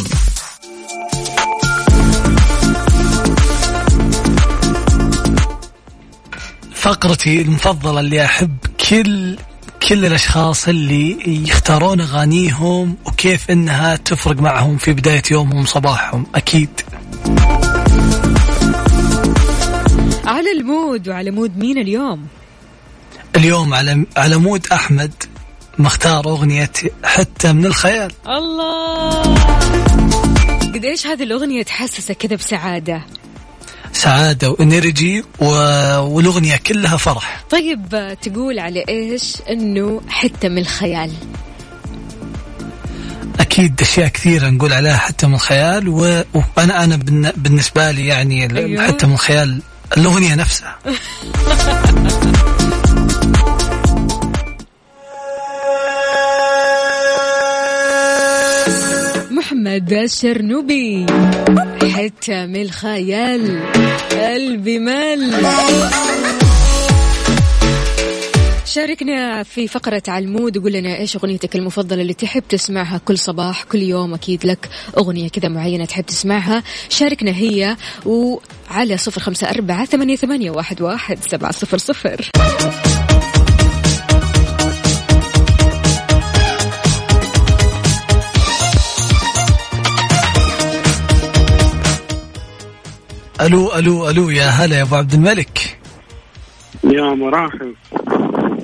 فقرتي 6.74 7.42
المفضلة 7.42 8.00
اللي 8.00 8.26
أحب 8.26 8.58
كل 8.90 9.38
كل 9.90 10.06
الأشخاص 10.06 10.68
اللي 10.68 11.18
يختارون 11.48 12.02
أغانيهم 12.02 12.96
وكيف 13.06 13.52
إنها 13.52 13.96
تفرق 13.96 14.42
معهم 14.42 14.78
في 14.78 14.94
بداية 14.94 15.24
يومهم 15.32 15.66
صباحهم 15.66 16.26
أكيد. 16.36 16.70
على 20.26 20.52
ال 20.60 20.70
mood 20.70 21.10
وعلى 21.10 21.32
mood 21.32 21.58
مين 21.58 21.78
اليوم؟ 21.78 22.28
اليوم 23.36 23.74
على 23.74 24.06
على 24.18 24.38
مود 24.38 24.68
أحمد. 24.72 25.14
مختار 25.78 26.26
أغنية 26.26 26.72
حتى 27.04 27.54
من 27.54 27.66
الخيال. 27.66 28.12
الله! 28.28 29.36
قديش 30.74 31.08
هذه 31.08 31.24
الأغنية 31.24 31.64
تحسسك 31.64 32.18
كذا 32.18 32.36
بسعادة؟ 32.36 33.02
سعادة 33.94 34.50
وإنرجي 34.52 35.24
و... 35.40 35.46
والأغنية 36.00 36.56
كلها 36.68 36.98
فرح. 36.98 37.44
طيب 37.50 38.18
تقول 38.22 38.60
على 38.60 38.86
إيش؟ 38.90 39.34
أنه 39.50 40.02
حتى 40.08 40.50
من 40.50 40.58
الخيال. 40.58 41.12
أكيد 43.40 43.82
أشياء 43.82 44.08
كثيرة 44.08 44.50
نقول 44.50 44.74
عليها 44.74 44.98
حتى 44.98 45.28
من 45.28 45.34
الخيال 45.34 45.90
و... 45.90 46.24
وأنا 46.58 46.84
أنا 46.84 46.96
بالن- 46.98 47.34
بالنسبة 47.38 47.92
لي 47.92 48.08
يعني 48.08 48.58
أيوه. 48.58 48.88
حتى 48.88 49.08
من 49.08 49.14
الخيال 49.14 49.62
الأغنية 49.98 50.36
نفسها. 50.36 50.80
محمد 59.60 59.94
الشرنوبي. 59.94 61.06
حتى 61.92 62.46
من 62.46 62.62
الخيال 62.62 63.60
قلبي 64.12 64.80
مال. 64.80 65.34
شاركنا 68.66 69.44
في 69.44 69.68
فقرة 69.68 70.04
على 70.08 70.26
المود 70.26 70.58
وقول 70.58 70.74
لنا 70.74 70.98
إيش 70.98 71.16
أغنيتك 71.16 71.56
المفضلة 71.56 72.02
اللي 72.02 72.14
تحب 72.14 72.44
تسمعها 72.50 73.02
كل 73.06 73.18
صباح 73.18 73.64
كل 73.64 73.82
يوم 73.82 74.14
أكيد 74.14 74.46
لك 74.46 74.70
أغنية 74.98 75.30
كذا 75.30 75.50
معينة 75.50 75.86
تحب 75.86 76.06
تسمعها. 76.06 76.64
شاركنا 76.90 77.32
هي 77.32 77.78
وعلى 78.06 78.98
صفر 78.98 79.22
خمسة 79.22 79.50
أربعة 79.50 79.86
ثمانية, 79.86 80.16
ثمانية 80.16 80.52
واحد, 80.52 80.82
واحد 80.82 81.18
سبعة 81.24 81.52
صفر 81.52 81.78
صفر. 81.78 82.32
ألو 93.50 93.76
ألو 93.76 94.10
ألو 94.10 94.30
يا 94.30 94.46
هلا 94.46 94.78
يا 94.78 94.82
أبو 94.82 94.96
عبد 94.96 95.14
الملك. 95.14 95.80
يا 96.84 97.02
مراحب 97.02 97.74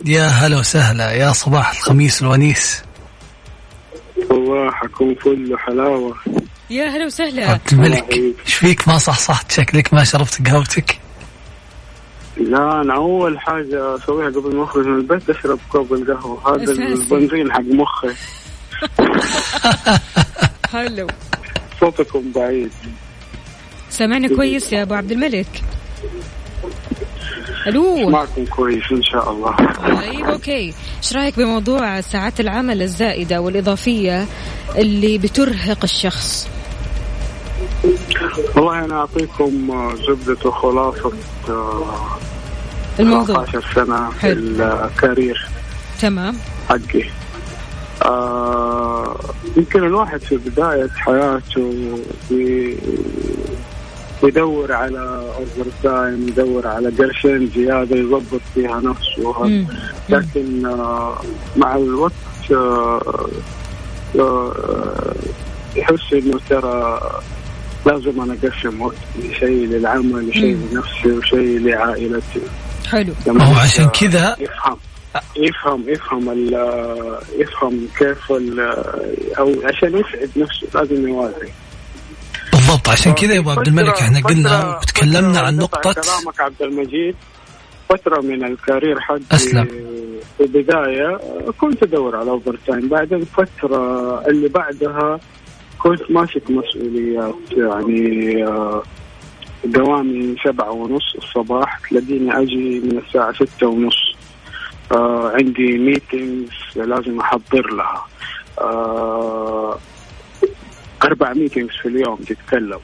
يا 0.05 0.27
هلا 0.27 0.59
وسهلا 0.59 1.11
يا 1.11 1.31
صباح 1.31 1.71
الخميس 1.71 2.21
الونيس. 2.21 2.83
صباحكم 4.29 5.15
فل 5.15 5.53
وحلاوة. 5.53 6.15
يا 6.69 6.85
هلا 6.85 7.05
وسهلا. 7.05 7.49
عبد 7.49 7.61
الملك 7.71 8.13
إيش 8.13 8.53
فيك؟ 8.53 8.87
ما 8.87 8.97
صحصحت 8.97 9.51
شكلك 9.51 9.93
ما 9.93 10.03
شربت 10.03 10.47
قهوتك؟ 10.47 10.99
لا 12.37 12.81
أنا 12.81 12.95
أول 12.95 13.39
حاجة 13.39 13.95
أسويها 13.95 14.29
قبل 14.29 14.55
ما 14.55 14.63
أخرج 14.63 14.85
من 14.85 14.97
البيت 14.97 15.29
أشرب 15.29 15.59
كوب 15.71 15.93
القهوة. 15.93 16.55
هذا. 16.55 16.71
البنزين 16.71 17.51
حق 17.51 17.61
مخي. 17.61 18.13
هلو 20.73 21.07
صوتكم 21.79 22.31
بعيد. 22.35 22.71
سامعنا 23.95 24.27
كويس 24.35 24.73
يا 24.73 24.81
أبو 24.81 24.93
عبد 24.93 25.11
الملك؟ 25.11 25.63
ألو؟ 27.67 28.09
معكم 28.09 28.45
كويس 28.45 28.83
إن 28.91 29.03
شاء 29.03 29.31
الله. 29.31 29.55
طيب 30.01 30.25
أوكي. 30.25 30.73
إيش 31.03 31.13
رأيك 31.13 31.37
بموضوع 31.37 32.01
ساعات 32.01 32.39
العمل 32.39 32.81
الزائدة 32.81 33.41
والإضافية 33.41 34.25
اللي 34.77 35.17
بترهق 35.17 35.83
الشخص؟ 35.83 36.47
والله 38.55 38.85
أنا 38.85 38.95
أعطيكم 38.95 39.71
آه، 39.71 39.95
زبدة 39.95 40.49
وخلاصة 40.49 41.11
آه، 41.49 42.17
الموضوع. 42.99 43.35
14 43.35 43.65
سنة 43.75 44.09
في. 44.09 44.31
الكارير 44.31 45.47
تمام. 46.01 46.37
حقي. 46.69 47.03
آه 48.05 49.19
يمكن 49.57 49.83
الواحد 49.83 50.19
في 50.21 50.37
بداية 50.37 50.89
حياته 50.95 51.73
بيدور 54.25 54.71
على 54.73 54.99
overtime 55.37 56.27
يدور 56.27 56.67
على 56.67 56.89
قرشين 56.89 57.51
زيادة 57.55 57.95
يضبط 57.95 58.41
فيها 58.53 58.79
نفسه. 58.81 59.65
لكن 60.09 60.65
آه 60.65 61.17
مع 61.57 61.75
الوقت 61.75 62.11
آه 62.51 63.27
آه 64.19 65.13
يحس 65.75 66.13
إنه 66.13 66.39
ترى 66.49 67.01
لازم 67.85 68.21
أنا 68.21 68.37
أقسم 68.43 68.81
وقت 68.81 68.95
شيء 69.39 69.67
للعمل 69.67 70.33
شيء. 70.33 70.57
لنفسي 70.71 71.11
وشيء 71.11 71.59
لعائلتي. 71.59 72.41
حلو. 72.87 73.13
لما 73.27 73.43
هو 73.45 73.53
عشان 73.59 73.85
كذا؟ 73.87 74.35
يفهم. 74.39 74.77
يفهم 75.37 75.83
يفهم 75.89 76.29
ال- 76.29 77.17
يفهم 77.37 77.87
كيف 77.97 78.31
ال- 78.31 78.59
أو 79.37 79.51
عشان 79.63 79.89
يسعد 79.97 80.29
نفسه 80.35 80.67
لازم 80.75 81.07
يوازن. 81.07 81.47
بالضبط. 82.75 82.89
عشان 82.89 83.13
كذا 83.13 83.33
يا 83.33 83.39
أبو 83.39 83.49
عبد 83.49 83.67
الملك 83.67 83.93
إحنا 84.01 84.19
قلنا 84.19 84.77
وتكلمنا 84.77 85.39
عن 85.39 85.57
نقطة. 85.57 85.93
كلامك 85.93 86.39
عبد 86.39 86.61
المجيد. 86.61 87.15
فترة 87.89 88.21
من 88.21 88.43
ال 88.45 88.53
career 88.53 88.99
حقي 88.99 89.19
أسلم. 89.31 89.65
في 90.37 90.43
البداية 90.43 91.19
كنت 91.57 91.83
أدور 91.83 92.15
على 92.15 92.29
overtime 92.29 92.87
بعدين 92.89 93.25
فترة 93.25 94.21
اللي 94.27 94.47
بعدها 94.49 95.19
كنت 95.79 96.11
ماسك 96.11 96.41
مسؤوليات 96.49 97.35
يعني 97.51 98.43
آه، 98.47 98.83
دوامي 99.65 100.35
سبعة 100.45 100.71
ونص 100.71 101.15
الصباح. 101.15 101.79
تلاقيني 101.89 102.41
أجي 102.41 102.79
من 102.79 102.97
الساعة 103.07 103.33
ستة 103.33 103.67
ونص. 103.67 104.15
آه 104.91 105.31
عندي 105.35 105.77
meetings 105.77 106.49
لازم 106.75 107.19
أحضر 107.19 107.73
لها. 107.73 108.05
أربع 111.05 111.33
meetings 111.33 111.75
في 111.81 111.87
اليوم 111.87 112.15
تتكلم. 112.15 112.79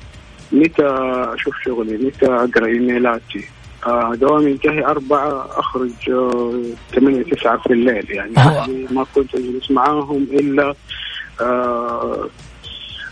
متى 0.51 0.87
أشوف 1.33 1.55
شغلي؟ 1.65 1.97
متى 1.97 2.25
أقرأ 2.25 2.65
إيميلاتي؟ 2.65 3.45
آه 3.85 4.15
دوامي 4.15 4.51
ينتهي 4.51 4.85
أربعة 4.85 5.49
أخرج 5.59 5.91
آه 6.09 6.61
ثمانية 6.95 7.23
تسعة 7.23 7.57
في 7.57 7.73
الليل. 7.73 8.11
يعني 8.11 8.33
ما 8.91 9.05
كنت 9.15 9.35
أجلس 9.35 9.71
معاهم 9.71 10.27
إلا 10.31 10.75
آه 11.41 12.29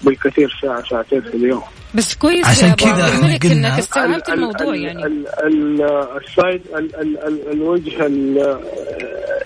بالكثير 0.03 0.57
ساعة 0.62 0.84
ساعتين 0.89 1.22
في 1.22 1.34
اليوم. 1.34 1.64
بس 1.93 2.15
كويس 2.15 2.45
عشان 2.45 2.71
كذا 2.73 2.89
عبد 2.89 2.99
إحنا 3.01 3.19
الملك 3.27 3.43
قلنا 3.47 3.67
إنك 3.67 3.79
استوعبت 3.79 4.29
ال- 4.29 4.33
ال- 4.33 4.39
الموضوع 4.39 4.73
ال- 4.73 4.83
يعني. 4.83 5.05
ال- 5.05 5.27
ال- 5.43 5.81
ال 6.27 6.34
side 6.34 6.61
ال- 6.77 6.95
ال- 6.95 7.17
ال- 7.27 7.51
الوجه 7.51 8.05
ال- 8.05 8.59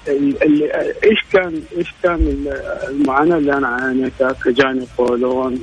ال- 0.07 0.43
ال- 0.43 0.63
إيش 1.03 1.19
كان 1.33 1.61
إيش 1.77 1.87
كان 2.03 2.13
ال- 2.15 2.61
المعاناة 2.89 3.37
اللي 3.37 3.53
أنا 3.53 3.67
عانيتها 3.67 4.31
كجاني 4.45 4.87
قولون 4.97 5.59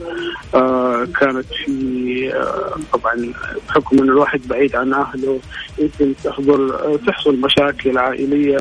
آه 0.54 1.06
كانت 1.20 1.46
في 1.66 2.32
آه، 2.34 2.76
طبعا 2.92 3.32
بحكم 3.68 3.98
إن 3.98 4.08
الواحد 4.08 4.40
بعيد 4.48 4.76
عن 4.76 4.92
أهله 4.94 5.40
يمكن 5.78 6.14
تحضر 6.24 6.98
تحصل 7.06 7.36
مشاكل 7.40 7.98
عائلية 7.98 8.56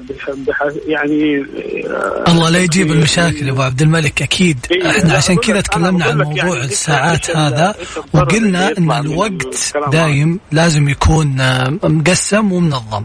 يعني 0.88 1.46
آه، 1.88 2.24
الله 2.28 2.50
لا 2.50 2.60
يجيب 2.60 2.92
المشاكل 2.92 3.48
يا 3.48 3.52
أبو 3.52 3.62
عبد 3.62 3.82
الملك 3.82 4.22
أكيد. 4.22 4.58
إيه، 4.72 4.90
إحنا 4.90 5.14
عشان 5.14 5.36
كذا 5.36 5.62
تكلمنا 5.62 6.06
عن 6.06 6.20
يعني 6.20 6.24
موضوع 6.24 6.62
إيش- 6.62 6.64
الساعات 6.72 7.32
هذا. 7.38 7.76
وقلنا 8.14 8.78
إن 8.78 8.92
الوقت. 8.92 9.74
دايم 9.92 10.40
لازم 10.52 10.90
يكون 10.90 11.36
مقسم 11.84 12.52
ومنظم. 12.52 13.04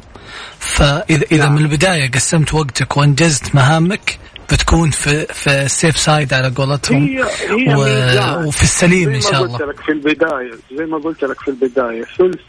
فاذا 0.58 1.24
إذا 1.32 1.44
نعم. 1.44 1.54
من 1.54 1.62
البداية 1.62 2.10
قسمت 2.10 2.54
وقتك 2.54 2.96
وأنجزت 2.96 3.54
مهامك 3.54 4.18
بتكون 4.52 4.90
في 4.90 5.26
في 5.26 5.50
السيف 5.50 5.98
سايد 5.98 6.34
على 6.34 6.48
قولتهم. 6.56 7.04
هي 7.04 7.24
هي 7.48 7.74
و... 7.74 8.48
وفي 8.48 8.62
السليم 8.62 9.04
زي 9.04 9.08
إن 9.08 9.12
ما 9.14 9.20
شاء 9.20 9.42
قلت 9.42 9.60
الله. 9.60 9.72
لك 9.72 9.80
في 9.80 9.92
البداية 9.92 10.52
زي 10.78 10.84
ما 10.84 10.98
قلت 10.98 11.24
لك 11.24 11.40
في 11.40 11.48
البداية 11.48 12.04
ثلث 12.18 12.40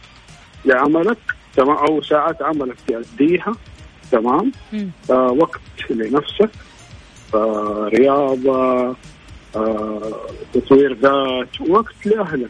لعملك 0.66 1.18
تمام؟ 1.58 1.78
أو 1.78 2.01
ساعات 2.01 2.41
عملك 2.41 2.76
تأديها 2.88 3.53
تمام. 4.12 4.51
آه 5.10 5.36
وقت 5.39 5.62
لنفسك. 5.89 6.49
آه 7.34 7.89
رياضة 7.93 8.95
تطوير 10.53 10.93
ذات 10.93 11.70
وقت 11.70 12.06
لاهلك 12.06 12.49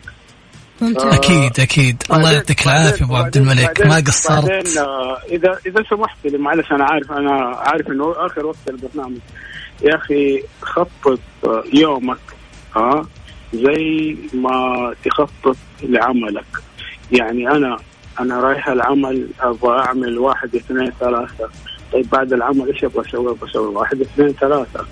ممتاز 0.82 1.14
أكيد 1.14 1.60
أكيد. 1.60 2.04
الله 2.12 2.32
يعطيك 2.32 2.66
العافية 2.66 3.06
أبو 3.06 3.16
عبد 3.16 3.38
الملك. 3.38 3.82
ما 3.86 3.96
قصرت. 3.96 4.78
آه، 4.78 5.18
اذا 5.32 5.60
إذا 5.66 5.84
سمحت 5.90 6.18
لي 6.26 6.38
معلش 6.38 6.72
أنا 6.72 6.86
عارف 6.86 7.12
أنا 7.12 7.32
عارف 7.56 7.88
إنه 7.88 8.14
آخر 8.18 8.46
وقت 8.46 8.58
البرنامج. 8.70 9.18
يا 9.84 9.96
أخي 9.96 10.44
خطط 10.62 11.20
آه، 11.46 11.64
يومك 11.74 12.18
ها 12.76 13.06
زي 13.54 14.18
ما 14.34 14.94
تخطط 15.06 15.58
لعملك. 15.84 16.46
يعني 17.12 17.52
أنا 17.52 17.78
أنا 18.20 18.40
رايح 18.40 18.68
العمل 18.68 19.28
أبغى 19.40 19.80
أعمل 19.80 20.20
واحد 20.20 20.56
اثنين 20.56 20.92
ثلاثة. 21.00 21.50
طيب 21.94 22.10
بعد 22.10 22.34
العمل 22.34 22.68
إيش 22.68 22.84
أبغى 22.84 23.10
أسوي؟ 23.10 23.32
أبغى 23.32 23.50
أسوي 23.50 23.76
واحد 23.76 24.02
اثنين 24.02 24.34
ثلاثة. 24.34 24.86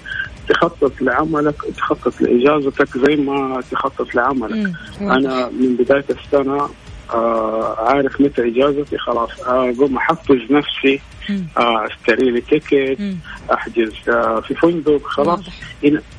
تخطط 0.50 1.02
لعملك 1.02 1.56
تخطط 1.78 2.22
لإجازتك 2.22 2.98
زي 2.98 3.16
ما 3.16 3.62
تخطط 3.72 4.16
لعملك. 4.16 4.74
مم. 5.02 5.12
أنا 5.12 5.50
من 5.50 5.76
بداية 5.76 6.06
السنة 6.10 6.70
آه 7.14 7.76
عارف 7.80 8.22
متى 8.22 8.42
إجازتي 8.42 8.98
خلاص 8.98 9.30
اقوم 9.42 9.98
أحفز 9.98 10.42
نفسي. 10.52 11.02
آه 11.58 11.86
أشتري 11.86 12.32
لي 12.32 12.42
تيكت. 12.42 13.00
أحجز 13.54 13.94
آه 14.10 14.42
في 14.48 14.56
فندق 14.56 15.08
خلاص. 15.08 15.40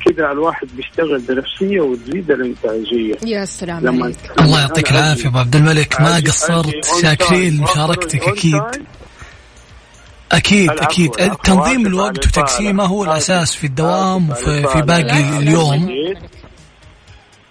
كذا 0.05 0.31
الواحد 0.31 0.67
بيشتغل 0.75 1.21
بنفسية 1.29 1.81
وتزيد 1.81 2.31
الإنتاجية. 2.31 3.15
يا 3.25 3.45
سلام 3.45 3.85
لما 3.85 4.03
عليك. 4.05 4.17
الله 4.41 4.61
يعطيك 4.61 4.91
العافية 4.91 5.29
أبو 5.29 5.37
عبد 5.37 5.55
الملك. 5.55 6.01
ما 6.01 6.15
قصرت؟ 6.15 6.85
شاكرين 7.01 7.65
on 7.65 7.79
أكيد. 7.79 8.61
أكيد 10.31 10.69
أكيد. 10.69 11.11
تنظيم 11.43 11.87
الوقت 11.87 12.27
وتقسيمه 12.27 12.83
هو. 12.83 13.03
الأساس 13.03 13.55
في 13.55 13.67
الدوام 13.67 14.29
وفي 14.29 14.67
في. 14.67 14.81
باقي 14.81 15.37
اليوم 15.37 15.89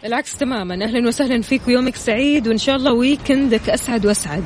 العكس 0.05 0.37
تماما 0.37 0.75
أهلا 0.85 1.09
وسهلا 1.09 1.43
فيك 1.43 1.68
ويومك 1.68 1.97
سعيد 1.97 2.49
وإن 2.49 2.59
شاء 2.59 2.77
الله 2.77 2.93
ويكندك 2.93 3.70
أسعد 3.70 4.07
وأسعد 4.07 4.45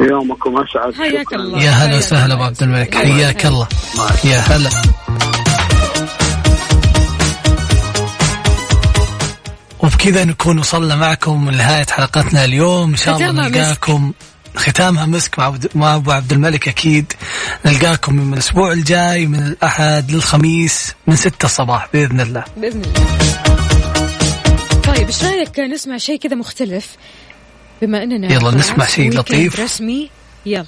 يومكم 0.00 0.56
أسعد 0.56 0.94
حياك. 0.94 1.32
الله. 1.32 1.62
يا 1.62 1.70
هلا 1.70 1.96
وسهلا. 1.96 2.34
أبو 2.34 2.42
عبد 2.42 2.62
الملك 2.62 2.94
حياك. 2.94 3.46
الله 3.46 3.68
يا 4.24 4.38
هلا 4.38 4.70
وبكذا 9.80 10.24
نكون 10.24 10.58
وصلنا 10.58 10.96
معكم 10.96 11.50
لنهاية 11.50 11.86
حلقتنا 11.86 12.44
اليوم 12.44 12.90
إن 12.90 12.96
شاء 12.96 13.16
الله. 13.16 13.48
نلقاكم 13.48 14.12
ختامها 14.58 15.06
مسك 15.06 15.38
مع 15.38 15.44
عبد- 15.44 15.70
مع 15.74 15.94
أبو 15.94 16.10
عبد 16.12 16.32
الملك 16.32 16.68
أكيد. 16.68 17.12
نلقاكم 17.66 18.14
من 18.14 18.32
الأسبوع 18.32 18.72
الجاي 18.72 19.26
من 19.26 19.38
الأحد 19.42 20.10
للخميس 20.10 20.94
من 21.06 21.16
ستة 21.16 21.44
الصباح 21.46 21.88
بإذن 21.92 22.20
الله. 22.20 22.44
بإذن 22.56 22.82
الله. 22.84 23.08
طيب 24.82 25.06
إيش 25.06 25.24
رأيك 25.24 25.60
نسمع 25.60 25.96
شيء 25.96 26.18
كذا 26.18 26.34
مختلف؟ 26.34 26.86
بما 27.82 28.02
أننا 28.02 28.32
يلا 28.32 28.50
نسمع 28.50 28.86
شيء 28.86 29.12
لطيف. 29.18 29.60
رسمي. 29.60 30.10
يلا. 30.46 30.64